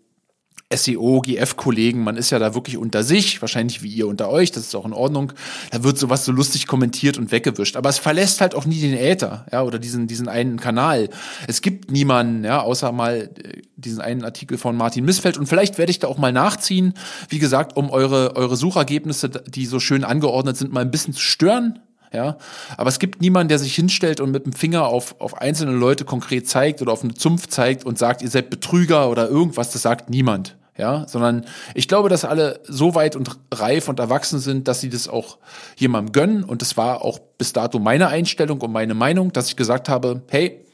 SEO, 0.75 1.21
GF-Kollegen, 1.21 2.03
man 2.03 2.17
ist 2.17 2.31
ja 2.31 2.41
da 2.41 2.55
wirklich 2.55 2.77
unter 2.77 3.05
sich, 3.05 3.41
wahrscheinlich 3.41 3.85
wie 3.85 3.89
ihr 3.89 4.09
unter 4.09 4.29
euch, 4.31 4.51
das 4.51 4.65
ist 4.65 4.75
auch 4.75 4.85
in 4.85 4.93
Ordnung. 4.93 5.33
Da 5.71 5.85
wird 5.85 5.97
sowas 5.97 6.25
so 6.25 6.33
lustig 6.33 6.67
kommentiert 6.67 7.19
und 7.19 7.31
weggewischt. 7.31 7.77
Aber 7.77 7.89
es 7.89 7.99
verlässt 7.99 8.41
halt 8.41 8.57
auch 8.57 8.65
nie 8.65 8.81
den 8.81 8.99
Äther, 8.99 9.47
ja, 9.53 9.63
oder 9.63 9.79
diesen, 9.79 10.09
diesen 10.09 10.29
einen 10.29 10.59
Kanal. 10.59 11.09
Es 11.47 11.61
gibt 11.61 11.93
niemanden, 11.93 12.43
ja, 12.43 12.63
außer 12.63 12.91
mal 12.91 13.31
äh, 13.45 13.63
diesen 13.77 14.01
einen 14.01 14.25
Artikel 14.25 14.59
von 14.59 14.77
Martin 14.77 15.05
Missfeld. 15.05 15.39
Und 15.39 15.47
vielleicht 15.47 15.79
werde 15.79 15.91
ich 15.91 16.01
da 16.01 16.09
auch 16.09 16.19
mal 16.19 16.33
nachziehen, 16.33 16.95
wie 17.29 17.39
gesagt, 17.39 17.77
um 17.77 17.89
eure, 17.89 18.35
eure 18.35 18.57
Suchergebnisse, 18.57 19.29
die 19.29 19.67
so 19.67 19.79
schön 19.79 20.03
angeordnet 20.03 20.57
sind, 20.57 20.73
mal 20.73 20.81
ein 20.81 20.91
bisschen 20.91 21.15
zu 21.15 21.21
stören. 21.21 21.79
Ja, 22.17 22.39
aber 22.79 22.89
es 22.89 22.99
gibt 22.99 23.21
niemanden, 23.21 23.51
der 23.51 23.59
sich 23.59 23.75
hinstellt 23.75 24.21
und 24.21 24.31
mit 24.31 24.47
dem 24.47 24.55
Finger 24.55 24.87
auf, 24.87 25.21
auf 25.21 25.37
einzelne 25.37 25.73
Leute 25.73 26.07
konkret 26.07 26.49
zeigt 26.49 26.81
oder 26.81 26.91
auf 26.91 27.05
eine 27.05 27.13
Zumpf 27.13 27.47
zeigt 27.49 27.85
und 27.85 27.99
sagt, 27.99 28.23
ihr 28.23 28.31
seid 28.31 28.49
Betrüger 28.49 29.11
oder 29.11 29.29
irgendwas. 29.29 29.71
Das 29.71 29.83
sagt 29.83 30.09
niemand. 30.09 30.57
ja, 30.79 31.07
sondern 31.07 31.45
ich 31.75 31.89
glaube, 31.89 32.09
dass 32.09 32.25
alle 32.25 32.61
so 32.65 32.95
weit 32.95 33.17
und 33.17 33.39
reif 33.53 33.91
und 33.91 33.99
erwachsen 33.99 34.39
sind, 34.39 34.67
dass 34.67 34.81
sie 34.81 34.89
das 34.89 35.09
auch 35.09 35.37
jemandem 35.77 36.13
gönnen. 36.13 36.43
Und 36.43 36.63
das 36.63 36.79
war 36.79 37.03
auch 37.03 37.19
bis 37.19 37.53
dato 37.53 37.79
meine 37.79 38.09
Einstellung 38.09 38.63
und 38.63 38.73
meine 38.73 38.95
Meinung, 38.95 39.31
dass 39.35 39.49
ich 39.49 39.57
gesagt 39.57 39.91
habe, 39.91 40.23
hey, 40.29 40.65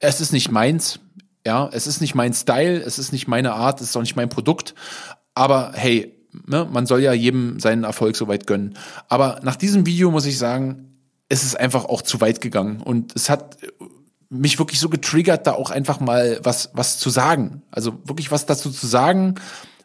es 0.00 0.20
ist 0.20 0.32
nicht 0.32 0.50
meins, 0.50 0.98
ja, 1.46 1.70
es 1.72 1.86
ist 1.86 2.00
nicht 2.00 2.16
mein 2.16 2.34
Style, 2.34 2.80
es 2.80 2.98
ist 2.98 3.12
nicht 3.12 3.28
meine 3.28 3.52
Art, 3.52 3.80
es 3.80 3.90
ist 3.90 3.96
auch 3.96 4.00
nicht 4.00 4.16
mein 4.16 4.28
Produkt, 4.28 4.74
aber 5.34 5.70
hey, 5.74 6.19
ne, 6.46 6.68
man 6.70 6.86
soll 6.86 7.00
ja 7.00 7.12
jedem 7.12 7.60
seinen 7.60 7.84
Erfolg 7.84 8.16
so 8.16 8.28
weit 8.28 8.46
gönnen. 8.46 8.74
Aber 9.08 9.40
nach 9.42 9.56
diesem 9.56 9.86
Video 9.86 10.10
muss 10.10 10.26
ich 10.26 10.38
sagen, 10.38 10.96
es 11.28 11.44
ist 11.44 11.58
einfach 11.58 11.84
auch 11.84 12.02
zu 12.02 12.20
weit 12.20 12.40
gegangen 12.40 12.80
und 12.80 13.14
es 13.14 13.30
hat 13.30 13.58
mich 14.30 14.58
wirklich 14.58 14.78
so 14.80 14.88
getriggert, 14.88 15.46
da 15.46 15.52
auch 15.52 15.70
einfach 15.70 16.00
mal 16.00 16.40
was, 16.42 16.70
was 16.72 16.98
zu 16.98 17.10
sagen. 17.10 17.62
Also 17.70 17.98
wirklich 18.04 18.30
was 18.30 18.46
dazu 18.46 18.70
zu 18.70 18.86
sagen, 18.86 19.34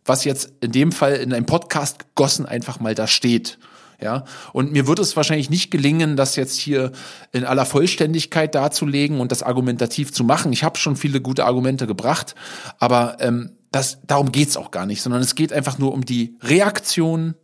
was 0.05 0.23
jetzt 0.23 0.53
in 0.61 0.71
dem 0.71 0.91
Fall 0.91 1.15
in 1.15 1.33
einem 1.33 1.47
Podcast 1.47 1.99
gegossen 1.99 2.45
einfach 2.45 2.79
mal 2.79 2.95
da 2.95 3.07
steht. 3.07 3.57
Ja, 4.01 4.25
und 4.51 4.73
mir 4.73 4.87
wird 4.87 4.99
es 4.99 5.15
wahrscheinlich 5.15 5.49
nicht 5.49 5.71
gelingen, 5.71 6.17
das 6.17 6.35
jetzt 6.35 6.59
hier 6.59 6.91
in 7.31 7.45
aller 7.45 7.65
Vollständigkeit 7.65 8.53
darzulegen 8.53 9.21
und 9.21 9.31
das 9.31 9.41
argumentativ 9.41 10.11
zu 10.11 10.25
machen. 10.25 10.51
Ich 10.51 10.65
habe 10.65 10.77
schon 10.77 10.97
viele 10.97 11.21
gute 11.21 11.45
Argumente 11.45 11.87
gebracht, 11.87 12.35
aber 12.77 13.17
ähm, 13.21 13.51
das, 13.75 13.99
darum 14.07 14.31
geht's 14.31 14.55
auch 14.55 14.71
gar 14.71 14.85
nicht, 14.85 15.01
sondern 15.01 15.21
es 15.21 15.35
geht 15.35 15.51
einfach 15.51 15.77
nur 15.77 15.91
um 15.91 16.05
die 16.05 16.37
Reaktion 16.41 17.35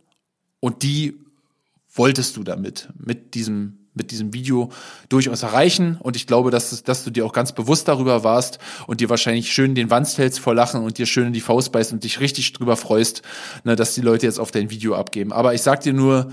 und 0.60 0.82
die 0.82 1.18
wolltest 1.94 2.38
du 2.38 2.42
damit, 2.42 2.88
mit 2.96 3.34
diesem 3.34 3.78
mit 3.94 4.10
diesem 4.10 4.32
Video 4.32 4.70
durchaus 5.10 5.42
erreichen. 5.42 5.98
Und 6.00 6.16
ich 6.16 6.26
glaube, 6.26 6.50
dass, 6.50 6.82
dass 6.82 7.04
du 7.04 7.10
dir 7.10 7.26
auch 7.26 7.34
ganz 7.34 7.52
bewusst 7.52 7.88
darüber 7.88 8.24
warst 8.24 8.58
und 8.86 9.02
dir 9.02 9.10
wahrscheinlich 9.10 9.52
schön 9.52 9.74
den 9.74 9.90
Wanst 9.90 10.16
hältst 10.16 10.40
vor 10.40 10.54
Lachen 10.54 10.82
und 10.82 10.96
dir 10.96 11.04
schön 11.04 11.26
in 11.26 11.34
die 11.34 11.42
Faust 11.42 11.72
beißt 11.72 11.92
und 11.92 12.02
dich 12.02 12.18
richtig 12.18 12.54
drüber 12.54 12.78
freust, 12.78 13.20
ne, 13.64 13.76
dass 13.76 13.94
die 13.94 14.00
Leute 14.00 14.24
jetzt 14.24 14.40
auf 14.40 14.50
dein 14.50 14.70
Video 14.70 14.94
abgeben. 14.94 15.30
Aber 15.30 15.52
ich 15.52 15.60
sag 15.60 15.82
dir 15.82 15.92
nur, 15.92 16.32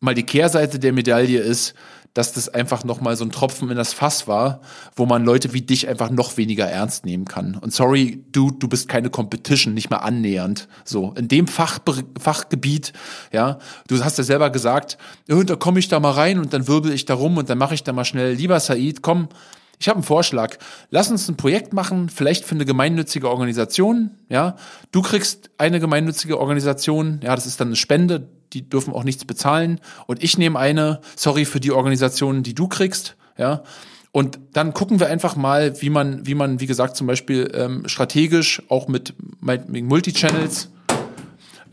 mal 0.00 0.14
die 0.14 0.24
Kehrseite 0.24 0.78
der 0.78 0.92
Medaille 0.92 1.40
ist, 1.40 1.72
dass 2.14 2.32
das 2.32 2.48
einfach 2.48 2.84
nochmal 2.84 3.16
so 3.16 3.24
ein 3.24 3.30
Tropfen 3.30 3.70
in 3.70 3.76
das 3.76 3.92
Fass 3.92 4.26
war, 4.26 4.60
wo 4.96 5.06
man 5.06 5.24
Leute 5.24 5.52
wie 5.52 5.62
dich 5.62 5.88
einfach 5.88 6.10
noch 6.10 6.36
weniger 6.36 6.66
ernst 6.66 7.04
nehmen 7.04 7.26
kann. 7.26 7.56
Und 7.56 7.72
sorry, 7.72 8.24
du, 8.32 8.50
du 8.50 8.68
bist 8.68 8.88
keine 8.88 9.10
Competition, 9.10 9.74
nicht 9.74 9.90
mehr 9.90 10.02
annähernd. 10.02 10.68
So, 10.84 11.12
in 11.16 11.28
dem 11.28 11.46
Fach, 11.46 11.78
Fachgebiet, 12.18 12.92
ja, 13.32 13.58
du 13.86 14.02
hast 14.02 14.18
ja 14.18 14.24
selber 14.24 14.50
gesagt, 14.50 14.98
da 15.26 15.56
komme 15.56 15.78
ich 15.78 15.88
da 15.88 16.00
mal 16.00 16.12
rein 16.12 16.38
und 16.38 16.52
dann 16.52 16.66
wirbel 16.66 16.92
ich 16.92 17.04
da 17.04 17.14
rum 17.14 17.36
und 17.36 17.50
dann 17.50 17.58
mache 17.58 17.74
ich 17.74 17.84
da 17.84 17.92
mal 17.92 18.04
schnell, 18.04 18.34
lieber 18.34 18.58
Said, 18.58 19.02
komm, 19.02 19.28
ich 19.80 19.88
habe 19.88 19.98
einen 19.98 20.04
Vorschlag. 20.04 20.56
Lass 20.90 21.10
uns 21.10 21.28
ein 21.28 21.36
Projekt 21.36 21.72
machen, 21.72 22.08
vielleicht 22.08 22.44
für 22.44 22.54
eine 22.54 22.64
gemeinnützige 22.64 23.30
Organisation. 23.30 24.10
Ja, 24.28 24.56
du 24.90 25.02
kriegst 25.02 25.50
eine 25.56 25.78
gemeinnützige 25.78 26.40
Organisation. 26.40 27.20
Ja, 27.22 27.34
das 27.34 27.46
ist 27.46 27.60
dann 27.60 27.68
eine 27.68 27.76
Spende 27.76 28.28
die 28.52 28.68
dürfen 28.68 28.92
auch 28.92 29.04
nichts 29.04 29.24
bezahlen. 29.24 29.80
Und 30.06 30.22
ich 30.22 30.38
nehme 30.38 30.58
eine, 30.58 31.00
sorry 31.16 31.44
für 31.44 31.60
die 31.60 31.72
Organisation, 31.72 32.42
die 32.42 32.54
du 32.54 32.68
kriegst, 32.68 33.16
ja. 33.36 33.62
Und 34.10 34.38
dann 34.52 34.72
gucken 34.72 35.00
wir 35.00 35.08
einfach 35.08 35.36
mal, 35.36 35.80
wie 35.82 35.90
man, 35.90 36.26
wie 36.26 36.34
man, 36.34 36.60
wie 36.60 36.66
gesagt, 36.66 36.96
zum 36.96 37.06
Beispiel 37.06 37.52
ähm, 37.54 37.86
strategisch 37.86 38.62
auch 38.68 38.88
mit, 38.88 39.14
mit 39.40 39.84
Multichannels 39.84 40.70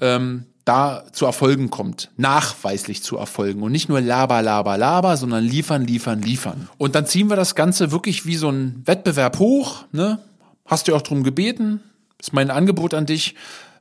ähm, 0.01 0.45
da 0.65 1.05
zu 1.11 1.25
Erfolgen 1.25 1.69
kommt, 1.69 2.11
nachweislich 2.17 3.03
zu 3.03 3.17
Erfolgen 3.17 3.63
und 3.63 3.71
nicht 3.71 3.87
nur 3.87 4.01
laber, 4.01 4.41
laber, 4.41 4.77
laber, 4.77 5.15
sondern 5.15 5.43
liefern, 5.43 5.85
liefern, 5.85 6.21
liefern. 6.21 6.67
Und 6.77 6.93
dann 6.95 7.05
ziehen 7.05 7.29
wir 7.29 7.37
das 7.37 7.55
Ganze 7.55 7.91
wirklich 7.91 8.25
wie 8.25 8.35
so 8.35 8.49
ein 8.49 8.81
Wettbewerb 8.85 9.39
hoch, 9.39 9.85
ne? 9.91 10.19
Hast 10.65 10.87
du 10.87 10.95
auch 10.95 11.03
drum 11.03 11.23
gebeten? 11.23 11.79
ist 12.19 12.33
mein 12.33 12.49
Angebot 12.49 12.93
an 12.93 13.05
dich 13.05 13.35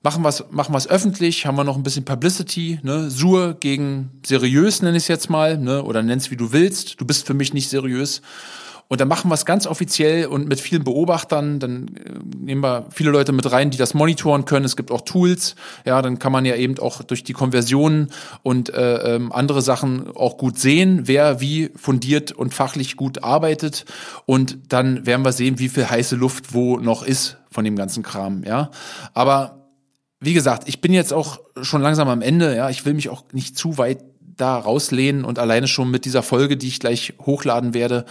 machen 0.05 0.23
was 0.23 0.45
machen 0.51 0.75
was 0.75 0.87
öffentlich, 0.87 1.47
haben 1.47 1.57
wir 1.57 1.65
noch 1.65 1.77
ein 1.77 1.83
bisschen 1.83 2.05
Publicity, 2.05 2.79
ne? 2.83 3.11
Sur 3.11 3.55
gegen 3.55 4.11
seriös 4.25 4.83
nenne 4.83 4.99
ich 4.99 5.05
es 5.05 5.09
jetzt 5.09 5.31
mal, 5.31 5.59
ne? 5.59 5.83
Oder 5.83 6.03
nenn's 6.03 6.31
wie 6.31 6.37
du 6.37 6.53
willst. 6.53 7.01
Du 7.01 7.07
bist 7.07 7.27
für 7.27 7.35
mich 7.35 7.55
nicht 7.55 7.71
seriös. 7.71 8.21
Und 8.87 9.01
dann 9.01 9.09
machen 9.09 9.31
wir 9.31 9.35
es 9.35 9.47
ganz 9.47 9.67
offiziell 9.67 10.27
und 10.27 10.47
mit 10.47 10.61
vielen 10.61 10.85
Beobachtern. 10.85 11.59
Dann 11.59 11.89
äh, 11.89 12.11
nehmen 12.37 12.63
wir 12.63 12.85
viele 12.91 13.11
Leute 13.11 13.33
mit 13.33 13.51
rein, 13.51 13.71
die 13.71 13.79
das 13.79 13.95
monitoren 13.95 14.45
können. 14.45 14.67
Es 14.67 14.77
gibt 14.77 14.91
auch 14.91 15.01
Tools. 15.01 15.57
Ja, 15.87 16.03
dann 16.03 16.19
kann 16.19 16.33
man 16.33 16.45
ja 16.45 16.55
eben 16.55 16.79
auch 16.79 17.03
durch 17.03 17.25
die 17.25 17.33
Konversionen 17.33 18.11
und 18.43 18.69
äh, 18.75 19.17
ähm, 19.17 19.33
andere 19.33 19.63
Sachen 19.63 20.15
auch 20.15 20.37
gut 20.37 20.59
sehen, 20.59 21.09
wer 21.09 21.41
wie 21.41 21.71
fundiert 21.77 22.31
und 22.33 22.53
fachlich 22.53 22.97
gut 22.97 23.25
arbeitet. 23.25 23.87
Und 24.27 24.59
dann 24.69 25.07
werden 25.07 25.25
wir 25.25 25.33
sehen, 25.33 25.59
wie 25.59 25.71
viel 25.71 25.89
heiße 25.89 26.15
Luft 26.15 26.53
wo 26.53 26.77
noch 26.77 27.03
ist 27.03 27.39
von 27.51 27.65
dem 27.65 27.77
ganzen 27.77 28.03
Kram. 28.03 28.45
Ja, 28.45 28.71
aber 29.15 29.64
wie 30.25 30.35
gesagt, 30.35 30.69
ich 30.69 30.81
bin 30.81 30.93
jetzt 30.93 31.13
auch 31.13 31.41
schon 31.63 31.83
langsam 31.83 32.09
am 32.09 32.23
Ende, 32.23 32.57
ja, 32.57 32.71
ich 32.71 32.85
will 32.85 32.95
mich 32.95 33.09
auch 33.09 33.25
nicht 33.33 33.57
zu 33.57 33.79
weit 33.79 33.99
da 34.37 34.57
rauslehnen 34.57 35.25
und 35.25 35.39
alleine 35.39 35.69
schon 35.69 35.91
mit 35.91 36.05
dieser 36.05 36.23
Folge, 36.23 36.57
die 36.57 36.69
ich 36.69 36.81
gleich 36.81 37.15
hochladen 37.21 37.75
werde, 37.75 38.05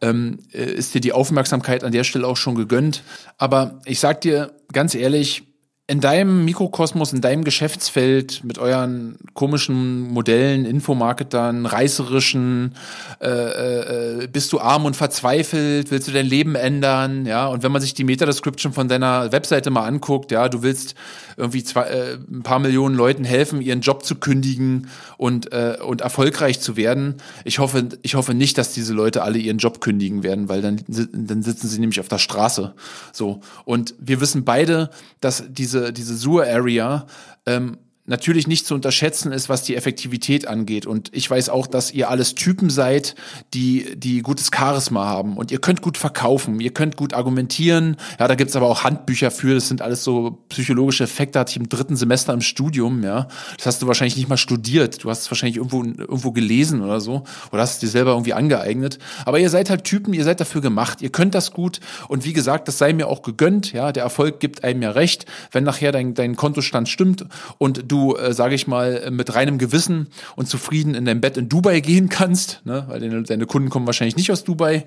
ähm, 0.00 0.38
äh, 0.52 0.64
ist 0.64 0.94
dir 0.94 1.00
die 1.00 1.12
Aufmerksamkeit 1.12 1.84
an 1.84 1.92
der 1.92 2.04
Stelle 2.04 2.26
auch 2.26 2.36
schon 2.36 2.54
gegönnt. 2.54 3.02
Aber 3.36 3.80
ich 3.84 4.00
sag 4.00 4.20
dir 4.20 4.52
ganz 4.72 4.94
ehrlich, 4.94 5.47
in 5.90 6.02
deinem 6.02 6.44
Mikrokosmos, 6.44 7.14
in 7.14 7.22
deinem 7.22 7.44
Geschäftsfeld 7.44 8.44
mit 8.44 8.58
euren 8.58 9.16
komischen 9.32 10.02
Modellen, 10.12 10.66
Infomarketern, 10.66 11.64
reißerischen, 11.64 12.74
äh, 13.22 14.24
äh, 14.24 14.26
bist 14.30 14.52
du 14.52 14.60
arm 14.60 14.84
und 14.84 14.96
verzweifelt, 14.96 15.90
willst 15.90 16.06
du 16.06 16.12
dein 16.12 16.26
Leben 16.26 16.56
ändern, 16.56 17.24
ja? 17.24 17.46
Und 17.46 17.62
wenn 17.62 17.72
man 17.72 17.80
sich 17.80 17.94
die 17.94 18.04
Meta-Description 18.04 18.74
von 18.74 18.88
deiner 18.88 19.32
Webseite 19.32 19.70
mal 19.70 19.86
anguckt, 19.86 20.30
ja, 20.30 20.50
du 20.50 20.62
willst 20.62 20.94
irgendwie 21.38 21.64
zwei, 21.64 21.84
äh, 21.84 22.18
ein 22.30 22.42
paar 22.42 22.58
Millionen 22.58 22.94
Leuten 22.94 23.24
helfen, 23.24 23.62
ihren 23.62 23.80
Job 23.80 24.04
zu 24.04 24.16
kündigen 24.16 24.88
und 25.16 25.52
äh, 25.52 25.78
und 25.82 26.02
erfolgreich 26.02 26.60
zu 26.60 26.76
werden. 26.76 27.14
Ich 27.44 27.60
hoffe, 27.60 27.88
ich 28.02 28.14
hoffe 28.14 28.34
nicht, 28.34 28.58
dass 28.58 28.74
diese 28.74 28.92
Leute 28.92 29.22
alle 29.22 29.38
ihren 29.38 29.56
Job 29.56 29.80
kündigen 29.80 30.22
werden, 30.22 30.50
weil 30.50 30.60
dann 30.60 30.82
dann 30.86 31.42
sitzen 31.42 31.68
sie 31.68 31.80
nämlich 31.80 32.00
auf 32.00 32.08
der 32.08 32.18
Straße. 32.18 32.74
So 33.12 33.40
und 33.64 33.94
wir 33.98 34.20
wissen 34.20 34.44
beide, 34.44 34.90
dass 35.20 35.44
diese 35.48 35.77
diese, 35.78 35.92
diese 35.92 36.16
Sur-Area 36.16 37.06
ähm, 37.46 37.78
natürlich 38.08 38.46
nicht 38.46 38.66
zu 38.66 38.74
unterschätzen 38.74 39.32
ist, 39.32 39.48
was 39.48 39.62
die 39.62 39.76
Effektivität 39.76 40.48
angeht. 40.48 40.86
Und 40.86 41.10
ich 41.12 41.30
weiß 41.30 41.50
auch, 41.50 41.66
dass 41.66 41.92
ihr 41.92 42.08
alles 42.08 42.34
Typen 42.34 42.70
seid, 42.70 43.14
die, 43.54 43.96
die 43.96 44.22
gutes 44.22 44.50
Charisma 44.54 45.04
haben. 45.04 45.36
Und 45.36 45.52
ihr 45.52 45.60
könnt 45.60 45.82
gut 45.82 45.98
verkaufen, 45.98 46.58
ihr 46.60 46.72
könnt 46.72 46.96
gut 46.96 47.12
argumentieren. 47.12 47.96
Ja, 48.18 48.26
da 48.26 48.34
gibt's 48.34 48.56
aber 48.56 48.66
auch 48.66 48.82
Handbücher 48.82 49.30
für. 49.30 49.54
Das 49.54 49.68
sind 49.68 49.82
alles 49.82 50.04
so 50.04 50.38
psychologische 50.48 51.04
Effekte, 51.04 51.38
hatte 51.38 51.50
ich 51.50 51.56
im 51.58 51.68
dritten 51.68 51.96
Semester 51.96 52.32
im 52.32 52.40
Studium, 52.40 53.04
ja. 53.04 53.28
Das 53.56 53.66
hast 53.66 53.82
du 53.82 53.86
wahrscheinlich 53.86 54.16
nicht 54.16 54.28
mal 54.28 54.38
studiert. 54.38 55.04
Du 55.04 55.10
hast 55.10 55.22
es 55.22 55.30
wahrscheinlich 55.30 55.58
irgendwo, 55.58 55.84
irgendwo 55.84 56.32
gelesen 56.32 56.80
oder 56.82 57.00
so. 57.00 57.24
Oder 57.52 57.62
hast 57.62 57.74
es 57.74 57.78
dir 57.80 57.88
selber 57.88 58.12
irgendwie 58.12 58.32
angeeignet. 58.32 58.98
Aber 59.26 59.38
ihr 59.38 59.50
seid 59.50 59.68
halt 59.68 59.84
Typen, 59.84 60.14
ihr 60.14 60.24
seid 60.24 60.40
dafür 60.40 60.62
gemacht. 60.62 61.02
Ihr 61.02 61.10
könnt 61.10 61.34
das 61.34 61.52
gut. 61.52 61.80
Und 62.08 62.24
wie 62.24 62.32
gesagt, 62.32 62.68
das 62.68 62.78
sei 62.78 62.94
mir 62.94 63.06
auch 63.06 63.20
gegönnt. 63.20 63.72
Ja, 63.74 63.92
der 63.92 64.02
Erfolg 64.02 64.40
gibt 64.40 64.64
einem 64.64 64.80
ja 64.80 64.92
recht. 64.92 65.26
Wenn 65.52 65.64
nachher 65.64 65.92
dein, 65.92 66.14
dein 66.14 66.36
Kontostand 66.36 66.88
stimmt 66.88 67.26
und 67.58 67.84
du 67.86 67.97
du, 67.98 68.16
äh, 68.16 68.32
sage 68.32 68.54
ich 68.54 68.66
mal, 68.66 69.10
mit 69.10 69.34
reinem 69.34 69.58
Gewissen 69.58 70.08
und 70.36 70.48
zufrieden 70.48 70.94
in 70.94 71.04
dein 71.04 71.20
Bett 71.20 71.36
in 71.36 71.48
Dubai 71.48 71.80
gehen 71.80 72.08
kannst, 72.08 72.62
ne? 72.64 72.84
weil 72.88 73.00
deine, 73.00 73.22
deine 73.22 73.46
Kunden 73.46 73.70
kommen 73.70 73.86
wahrscheinlich 73.86 74.16
nicht 74.16 74.30
aus 74.30 74.44
Dubai, 74.44 74.86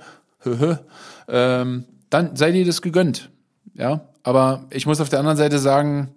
ähm, 1.28 1.86
dann 2.10 2.36
sei 2.36 2.52
dir 2.52 2.66
das 2.66 2.82
gegönnt. 2.82 3.30
Ja, 3.74 4.02
aber 4.24 4.66
ich 4.70 4.86
muss 4.86 5.02
auf 5.02 5.10
der 5.10 5.20
anderen 5.20 5.38
Seite 5.38 5.60
sagen, 5.60 6.10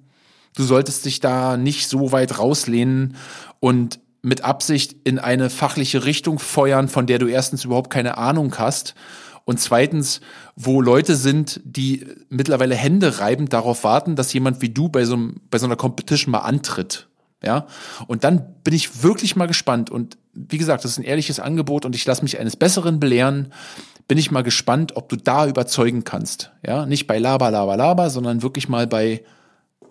du 0.56 0.62
solltest 0.62 1.04
dich 1.04 1.20
da 1.20 1.56
nicht 1.56 1.88
so 1.88 2.12
weit 2.12 2.38
rauslehnen 2.38 3.16
und 3.60 4.00
mit 4.22 4.42
Absicht 4.42 4.96
in 5.04 5.18
eine 5.18 5.50
fachliche 5.50 6.04
Richtung 6.04 6.38
feuern, 6.38 6.88
von 6.88 7.06
der 7.06 7.18
du 7.18 7.26
erstens 7.26 7.64
überhaupt 7.64 7.90
keine 7.90 8.16
Ahnung 8.16 8.54
hast 8.58 8.94
und 9.44 9.60
zweitens, 9.60 10.20
wo 10.56 10.80
Leute 10.80 11.16
sind, 11.16 11.60
die 11.64 12.06
mittlerweile 12.30 12.74
Hände 12.74 13.18
reibend 13.18 13.52
darauf 13.52 13.84
warten, 13.84 14.16
dass 14.16 14.32
jemand 14.32 14.62
wie 14.62 14.70
du 14.70 14.88
bei 14.88 15.04
so, 15.04 15.14
einem, 15.14 15.40
bei 15.50 15.58
so 15.58 15.66
einer 15.66 15.76
Competition 15.76 16.32
mal 16.32 16.38
antritt. 16.38 17.08
Ja, 17.42 17.66
und 18.06 18.24
dann 18.24 18.54
bin 18.64 18.72
ich 18.72 19.02
wirklich 19.02 19.36
mal 19.36 19.46
gespannt. 19.46 19.90
Und 19.90 20.16
wie 20.32 20.56
gesagt, 20.56 20.82
das 20.82 20.92
ist 20.92 20.98
ein 20.98 21.04
ehrliches 21.04 21.40
Angebot 21.40 21.84
und 21.84 21.94
ich 21.94 22.06
lasse 22.06 22.22
mich 22.22 22.40
eines 22.40 22.56
Besseren 22.56 22.98
belehren. 22.98 23.52
Bin 24.08 24.16
ich 24.16 24.30
mal 24.30 24.42
gespannt, 24.42 24.96
ob 24.96 25.10
du 25.10 25.16
da 25.16 25.46
überzeugen 25.46 26.04
kannst. 26.04 26.52
Ja, 26.66 26.86
nicht 26.86 27.06
bei 27.06 27.18
Laber, 27.18 27.50
Laber, 27.50 27.76
Laber, 27.76 28.08
sondern 28.08 28.42
wirklich 28.42 28.70
mal 28.70 28.86
bei 28.86 29.24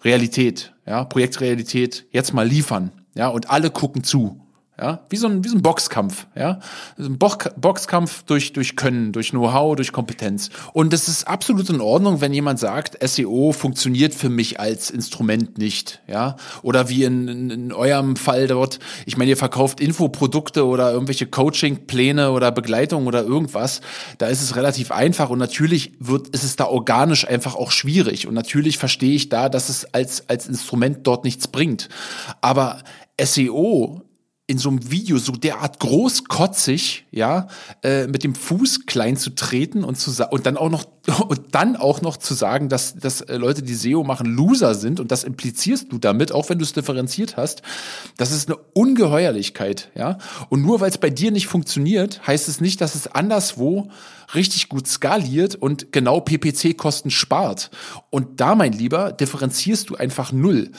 Realität. 0.03 0.73
Ja, 0.87 1.03
Projektrealität. 1.03 2.07
Jetzt 2.09 2.33
mal 2.33 2.47
liefern. 2.47 2.91
Ja, 3.15 3.27
und 3.27 3.51
alle 3.51 3.69
gucken 3.69 4.03
zu. 4.03 4.42
Ja, 4.81 5.01
wie 5.09 5.17
so 5.17 5.27
ein, 5.27 5.43
wie 5.43 5.49
so 5.49 5.55
ein 5.55 5.61
Boxkampf, 5.61 6.25
ja. 6.35 6.59
Ein 6.97 7.19
Boxkampf 7.19 8.23
durch, 8.23 8.53
durch 8.53 8.75
Können, 8.75 9.11
durch 9.11 9.29
Know-how, 9.29 9.75
durch 9.75 9.91
Kompetenz. 9.91 10.49
Und 10.73 10.93
es 10.93 11.07
ist 11.07 11.27
absolut 11.27 11.69
in 11.69 11.79
Ordnung, 11.79 12.21
wenn 12.21 12.33
jemand 12.33 12.57
sagt, 12.57 12.97
SEO 13.07 13.51
funktioniert 13.51 14.15
für 14.15 14.29
mich 14.29 14.59
als 14.59 14.89
Instrument 14.89 15.59
nicht, 15.59 16.01
ja. 16.07 16.37
Oder 16.63 16.89
wie 16.89 17.03
in, 17.03 17.27
in, 17.27 17.49
in 17.51 17.71
eurem 17.71 18.15
Fall 18.15 18.47
dort, 18.47 18.79
ich 19.05 19.15
meine, 19.15 19.29
ihr 19.29 19.37
verkauft 19.37 19.79
Infoprodukte 19.79 20.65
oder 20.65 20.91
irgendwelche 20.91 21.27
Coaching-Pläne 21.27 22.31
oder 22.31 22.51
Begleitung 22.51 23.05
oder 23.05 23.23
irgendwas. 23.23 23.81
Da 24.17 24.25
ist 24.25 24.41
es 24.41 24.55
relativ 24.55 24.89
einfach 24.89 25.29
und 25.29 25.37
natürlich 25.37 25.93
wird, 25.99 26.29
ist 26.29 26.43
es 26.43 26.55
da 26.55 26.65
organisch 26.65 27.27
einfach 27.27 27.53
auch 27.53 27.69
schwierig. 27.69 28.25
Und 28.25 28.33
natürlich 28.33 28.79
verstehe 28.79 29.13
ich 29.13 29.29
da, 29.29 29.49
dass 29.49 29.69
es 29.69 29.93
als, 29.93 30.27
als 30.29 30.47
Instrument 30.47 31.05
dort 31.05 31.25
nichts 31.25 31.47
bringt. 31.47 31.89
Aber 32.41 32.79
SEO 33.21 34.01
in 34.53 34.59
so 34.59 34.69
einem 34.69 34.91
Video 34.91 35.17
so 35.17 35.31
derart 35.31 35.79
großkotzig, 35.79 37.07
ja, 37.09 37.47
äh, 37.81 38.05
mit 38.05 38.23
dem 38.23 38.35
Fuß 38.35 38.85
klein 38.85 39.17
zu 39.17 39.31
treten 39.31 39.83
und 39.83 39.95
zu 39.95 40.11
und 40.29 40.45
dann 40.45 40.57
auch 40.57 40.69
noch 40.69 40.85
und 41.27 41.41
dann 41.55 41.75
auch 41.75 42.01
noch 42.01 42.17
zu 42.17 42.35
sagen, 42.35 42.69
dass, 42.69 42.95
dass 42.95 43.21
äh, 43.21 43.37
Leute, 43.37 43.63
die 43.63 43.73
SEO 43.73 44.03
machen, 44.03 44.27
Loser 44.27 44.75
sind 44.75 44.99
und 44.99 45.11
das 45.11 45.23
implizierst 45.23 45.91
du 45.91 45.97
damit, 45.97 46.31
auch 46.31 46.49
wenn 46.49 46.59
du 46.59 46.63
es 46.63 46.71
differenziert 46.71 47.35
hast, 47.35 47.63
das 48.17 48.31
ist 48.31 48.47
eine 48.47 48.57
Ungeheuerlichkeit, 48.73 49.89
ja. 49.95 50.19
Und 50.49 50.61
nur 50.61 50.81
weil 50.81 50.91
es 50.91 50.99
bei 50.99 51.09
dir 51.09 51.31
nicht 51.31 51.47
funktioniert, 51.47 52.25
heißt 52.27 52.47
es 52.47 52.61
nicht, 52.61 52.79
dass 52.79 52.93
es 52.93 53.07
anderswo 53.07 53.89
richtig 54.35 54.69
gut 54.69 54.87
skaliert 54.87 55.55
und 55.55 55.91
genau 55.91 56.19
PPC-Kosten 56.19 57.11
spart. 57.11 57.71
Und 58.09 58.39
da, 58.39 58.55
mein 58.55 58.73
Lieber, 58.73 59.11
differenzierst 59.11 59.89
du 59.89 59.95
einfach 59.95 60.31
null. 60.31 60.71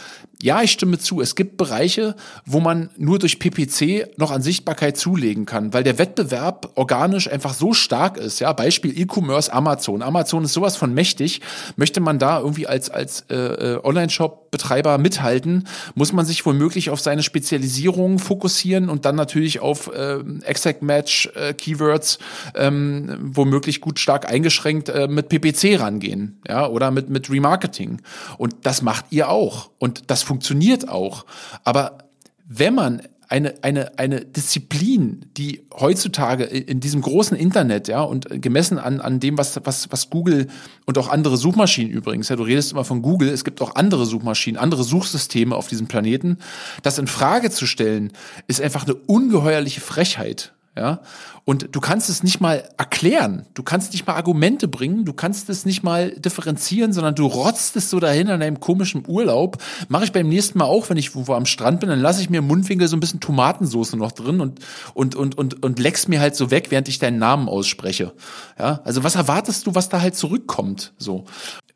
Ja, 0.43 0.62
ich 0.62 0.73
stimme 0.73 0.99
zu. 0.99 1.23
Es 1.23 1.37
gibt 1.37 1.57
Bereiche, 1.57 2.17
wo 2.45 2.61
man 2.61 2.90
nur 2.99 3.19
durch 3.19 3.38
PPC 3.38 4.19
noch 4.19 4.31
an 4.31 4.43
Sichtbarkeit 4.43 4.97
zulegen 4.97 5.47
kann, 5.47 5.73
weil 5.73 5.85
der 5.85 5.99
Wettbewerb 5.99 6.73
organisch 6.75 7.31
einfach 7.31 7.55
so 7.55 7.73
stark 7.73 8.19
ist. 8.19 8.40
Ja, 8.40 8.53
Beispiel 8.53 8.99
E-Commerce 8.99 9.51
Amazon. 9.51 10.03
Amazon 10.03 10.45
ist 10.45 10.53
sowas 10.53 10.77
von 10.77 10.93
mächtig. 10.93 11.40
Möchte 11.77 12.01
man 12.01 12.19
da 12.19 12.40
irgendwie 12.40 12.67
als, 12.67 12.90
als 12.90 13.25
äh, 13.31 13.37
äh 13.37 13.81
Online-Shop-Betreiber 13.83 14.99
mithalten, 14.99 15.67
muss 15.95 16.12
man 16.12 16.27
sich 16.27 16.45
womöglich 16.45 16.90
auf 16.90 17.01
seine 17.01 17.23
Spezialisierung 17.23 18.19
fokussieren 18.19 18.90
und 18.90 19.07
dann 19.07 19.17
natürlich 19.17 19.61
auf 19.61 19.90
äh, 19.95 20.19
Exact 20.43 20.83
Match 20.83 21.31
äh, 21.37 21.55
Keywords, 21.55 22.19
ähm, 22.55 23.17
womöglich 23.44 23.83
gut 23.83 23.98
stark 23.98 24.28
eingeschränkt 24.30 24.88
äh, 24.88 25.07
mit 25.07 25.28
PPC 25.28 25.78
rangehen, 25.78 26.40
ja, 26.48 26.66
oder 26.66 26.90
mit, 26.90 27.11
mit 27.11 27.30
Remarketing. 27.30 28.00
Und 28.38 28.54
das 28.62 28.80
macht 28.80 29.07
ihr 29.11 29.28
auch. 29.28 29.70
Und 29.78 30.11
das 30.11 30.22
funktioniert 30.22 30.88
auch. 30.88 31.26
Aber 31.62 31.98
wenn 32.46 32.74
man 32.74 33.02
eine, 33.28 33.54
eine, 33.62 33.98
eine 33.98 34.24
Disziplin, 34.24 35.26
die 35.37 35.66
heutzutage 35.78 36.44
in 36.44 36.80
diesem 36.80 37.02
großen 37.02 37.37
Internet, 37.37 37.88
ja, 37.88 38.00
und 38.02 38.40
gemessen 38.40 38.78
an, 38.78 39.00
an 39.00 39.20
dem, 39.20 39.37
was, 39.37 39.61
was, 39.64 39.92
was 39.92 40.09
Google 40.09 40.46
und 40.87 40.96
auch 40.96 41.09
andere 41.09 41.37
Suchmaschinen 41.37 41.92
übrigens, 41.92 42.30
ja, 42.30 42.37
du 42.37 42.44
redest 42.44 42.72
immer 42.72 42.85
von 42.85 43.02
Google, 43.02 43.28
es 43.28 43.44
gibt 43.44 43.61
auch 43.61 43.74
andere 43.74 44.07
Suchmaschinen, 44.07 44.59
andere 44.59 44.85
Suchsysteme 44.85 45.54
auf 45.54 45.68
diesem 45.68 45.87
Planeten, 45.87 46.38
das 46.83 46.98
in 46.98 47.07
Frage 47.07 47.50
zu 47.50 47.66
stellen, 47.66 48.12
ist 48.46 48.62
einfach 48.62 48.85
eine 48.85 48.94
ungeheuerliche 48.94 49.83
Frechheit 49.83 50.54
ja. 50.76 51.00
Und 51.44 51.68
du 51.72 51.80
kannst 51.80 52.10
es 52.10 52.22
nicht 52.22 52.40
mal 52.40 52.68
erklären, 52.76 53.46
du 53.54 53.62
kannst 53.62 53.92
nicht 53.92 54.06
mal 54.06 54.14
Argumente 54.14 54.66
bringen, 54.66 55.04
du 55.04 55.12
kannst 55.12 55.48
es 55.48 55.64
nicht 55.64 55.82
mal 55.82 56.10
differenzieren, 56.12 56.92
sondern 56.92 57.14
du 57.14 57.26
rotzt 57.26 57.76
es 57.76 57.90
so 57.90 58.00
dahin 58.00 58.28
an 58.28 58.40
deinem 58.40 58.60
komischen 58.60 59.04
Urlaub. 59.06 59.58
Mache 59.88 60.04
ich 60.04 60.12
beim 60.12 60.28
nächsten 60.28 60.58
Mal 60.58 60.64
auch, 60.64 60.90
wenn 60.90 60.96
ich 60.96 61.14
wo, 61.14 61.32
am 61.32 61.46
Strand 61.46 61.80
bin, 61.80 61.88
dann 61.88 62.00
lasse 62.00 62.20
ich 62.20 62.30
mir 62.30 62.38
im 62.38 62.46
Mundwinkel 62.46 62.88
so 62.88 62.96
ein 62.96 63.00
bisschen 63.00 63.20
Tomatensauce 63.20 63.94
noch 63.94 64.12
drin 64.12 64.40
und, 64.40 64.60
und, 64.94 65.14
und, 65.14 65.38
und, 65.38 65.62
und 65.62 65.78
leck's 65.78 66.08
mir 66.08 66.20
halt 66.20 66.34
so 66.34 66.50
weg, 66.50 66.70
während 66.70 66.88
ich 66.88 66.98
deinen 66.98 67.18
Namen 67.18 67.48
ausspreche. 67.48 68.12
Ja. 68.58 68.80
Also 68.84 69.04
was 69.04 69.14
erwartest 69.14 69.66
du, 69.66 69.74
was 69.74 69.88
da 69.88 70.00
halt 70.00 70.16
zurückkommt? 70.16 70.92
So. 70.98 71.24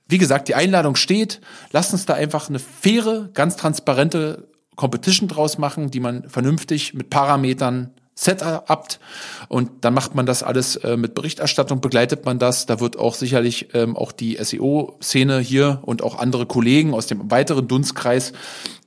Wie 0.08 0.18
gesagt, 0.18 0.48
die 0.48 0.54
Einladung 0.54 0.96
steht. 0.96 1.40
Lass 1.70 1.92
uns 1.92 2.06
da 2.06 2.14
einfach 2.14 2.48
eine 2.48 2.58
faire, 2.58 3.28
ganz 3.34 3.56
transparente 3.56 4.48
Competition 4.74 5.28
draus 5.28 5.58
machen, 5.58 5.90
die 5.90 6.00
man 6.00 6.28
vernünftig 6.28 6.94
mit 6.94 7.11
Parametern 7.11 7.90
Setup 8.20 8.98
und 9.46 9.70
dann 9.83 9.94
macht 9.94 10.16
man 10.16 10.26
das 10.26 10.42
alles 10.42 10.74
äh, 10.76 10.96
mit 10.96 11.14
Berichterstattung, 11.14 11.81
begleitet 11.81 12.24
man 12.24 12.40
das. 12.40 12.66
Da 12.66 12.81
wird 12.81 12.98
auch 12.98 13.14
sicherlich 13.14 13.68
ähm, 13.74 13.96
auch 13.96 14.11
die 14.11 14.37
SEO-Szene 14.42 15.38
hier 15.38 15.78
und 15.83 16.02
auch 16.02 16.18
andere 16.18 16.46
Kollegen 16.46 16.94
aus 16.94 17.07
dem 17.07 17.31
weiteren 17.31 17.68
Dunstkreis, 17.68 18.33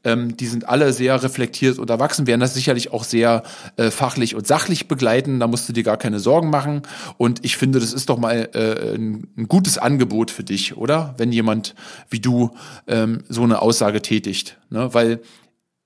ähm, 0.04 0.36
die 0.36 0.48
sind 0.48 0.68
alle 0.68 0.92
sehr 0.94 1.22
reflektiert 1.22 1.80
und 1.80 1.90
erwachsen, 1.90 2.28
werden 2.28 2.42
das 2.42 2.54
sicherlich 2.54 2.92
auch 2.92 3.04
sehr 3.04 3.44
äh, 3.78 3.92
fachlich 3.92 4.36
und 4.36 4.48
sachlich 4.48 4.88
begleiten. 4.88 5.40
Da 5.40 5.48
musst 5.48 5.70
du 5.70 5.74
dir 5.74 5.84
gar 5.84 5.98
keine 5.98 6.20
Sorgen 6.20 6.50
machen. 6.50 6.82
Und 7.18 7.46
ich 7.46 7.56
finde, 7.56 7.80
das 7.80 7.94
ist 7.94 8.10
doch 8.10 8.18
mal 8.18 8.50
äh, 8.54 8.96
ein, 8.96 9.28
ein 9.38 9.48
gutes 9.48 9.78
Angebot 9.78 10.32
für 10.32 10.44
dich, 10.44 10.76
oder? 10.76 11.14
Wenn 11.18 11.32
jemand 11.32 11.76
wie 12.10 12.20
du 12.20 12.52
ähm, 12.88 13.24
so 13.30 13.44
eine 13.44 13.62
Aussage 13.62 14.02
tätigt. 14.02 14.58
Ne? 14.70 14.94
Weil 14.94 15.22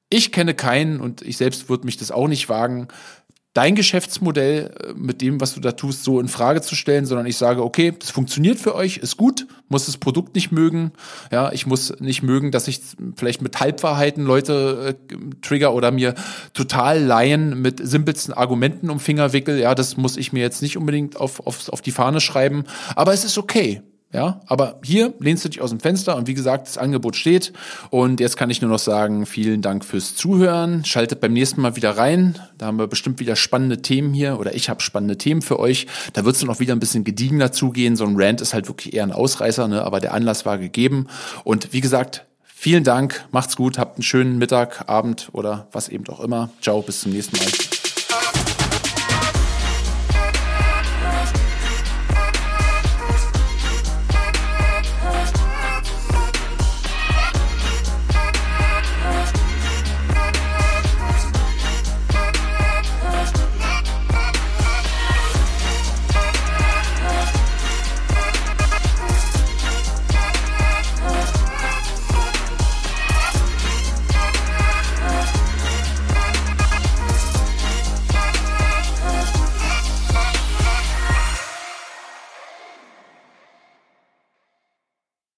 ich 0.10 0.32
kenne 0.32 0.54
keinen 0.54 1.02
und 1.02 1.22
ich 1.24 1.38
selbst 1.38 1.68
würde 1.68 1.86
mich 1.86 1.98
das 1.98 2.12
auch 2.12 2.28
nicht 2.28 2.48
wagen, 2.48 2.88
dein 3.56 3.74
Geschäftsmodell 3.74 4.70
äh, 4.80 4.94
mit 4.96 5.22
dem, 5.22 5.42
was 5.42 5.56
du 5.56 5.60
da 5.60 5.72
tust, 5.72 6.04
so 6.04 6.20
in 6.20 6.28
Frage 6.28 6.62
zu 6.62 6.76
stellen, 6.76 7.06
sondern 7.06 7.26
ich 7.26 7.38
sage, 7.38 7.64
okay, 7.64 7.94
das 7.98 8.12
funktioniert 8.12 8.60
für 8.60 8.76
euch, 8.76 8.98
ist 8.98 9.18
gut, 9.18 9.48
muss 9.70 9.88
das 9.88 9.98
Produkt 9.98 10.36
nicht 10.36 10.52
mögen, 10.52 10.92
ja, 11.32 11.52
ich 11.52 11.66
muss 11.66 12.00
nicht 12.00 12.22
mögen, 12.22 12.52
dass 12.52 12.68
ich 12.68 12.82
vielleicht 13.16 13.42
mit 13.42 13.60
Halbwahrheiten 13.60 14.26
Leute 14.26 14.96
äh, 15.10 15.16
trigger 15.42 15.74
oder 15.74 15.90
mir 15.92 16.14
total 16.54 17.02
Laien 17.02 17.62
mit 17.62 17.80
simpelsten 17.82 18.34
Argumenten 18.34 18.90
um 18.90 19.00
Finger 19.00 19.34
wickel, 19.34 19.58
ja, 19.58 19.74
das 19.74 19.98
muss 19.98 20.18
ich 20.18 20.34
mir 20.34 20.42
jetzt 20.42 20.62
nicht 20.62 20.78
unbedingt 20.78 21.18
auf, 21.18 21.40
auf, 21.48 21.70
auf 21.70 21.82
die 21.82 21.92
Fahne 21.92 22.20
schreiben, 22.20 22.66
aber 22.96 23.14
es 23.14 23.24
ist 23.24 23.38
okay, 23.38 23.82
ja, 24.16 24.42
aber 24.48 24.80
hier 24.84 25.14
lehnst 25.20 25.44
du 25.44 25.50
dich 25.50 25.62
aus 25.62 25.70
dem 25.72 25.80
Fenster 25.80 26.16
und 26.16 26.28
wie 26.28 26.34
gesagt, 26.34 26.68
das 26.68 26.78
Angebot 26.78 27.18
steht. 27.18 27.52
Und 27.90 28.22
jetzt 28.22 28.38
kann 28.38 28.50
ich 28.50 28.62
nur 28.62 28.72
noch 28.72 28.80
sagen, 28.80 29.26
vielen 29.26 29.62
Dank 29.62 29.84
fürs 29.84 30.16
Zuhören. 30.16 30.86
Schaltet 30.86 31.20
beim 31.20 31.34
nächsten 31.34 31.62
Mal 31.62 31.76
wieder 31.76 31.98
rein. 31.98 32.40
Da 32.58 32.68
haben 32.68 32.80
wir 32.80 32.88
bestimmt 32.88 33.20
wieder 33.20 33.36
spannende 33.36 33.82
Themen 33.82 34.14
hier 34.14 34.40
oder 34.40 34.56
ich 34.56 34.70
habe 34.70 34.82
spannende 34.82 35.18
Themen 35.18 35.42
für 35.42 35.60
euch. 35.60 35.88
Da 36.14 36.24
wird 36.24 36.36
es 36.36 36.42
dann 36.42 36.50
auch 36.50 36.62
wieder 36.62 36.74
ein 36.74 36.80
bisschen 36.80 37.04
gediegener 37.04 37.52
zugehen. 37.52 37.98
So 37.98 38.06
ein 38.06 38.16
Rant 38.16 38.40
ist 38.40 38.54
halt 38.54 38.70
wirklich 38.70 38.94
eher 38.94 39.04
ein 39.04 39.12
Ausreißer, 39.12 39.68
ne? 39.68 39.84
aber 39.84 40.00
der 40.00 40.14
Anlass 40.14 40.46
war 40.46 40.58
gegeben. 40.58 41.08
Und 41.44 41.74
wie 41.74 41.82
gesagt, 41.82 42.26
vielen 42.44 42.86
Dank, 42.86 43.26
macht's 43.32 43.58
gut, 43.58 43.78
habt 43.78 43.98
einen 43.98 44.04
schönen 44.04 44.38
Mittag, 44.38 44.88
Abend 44.88 45.30
oder 45.34 45.68
was 45.74 45.90
eben 45.90 46.08
auch 46.08 46.22
immer. 46.22 46.50
Ciao, 46.62 46.82
bis 46.82 47.02
zum 47.02 47.12
nächsten 47.12 47.38
Mal. 47.38 47.75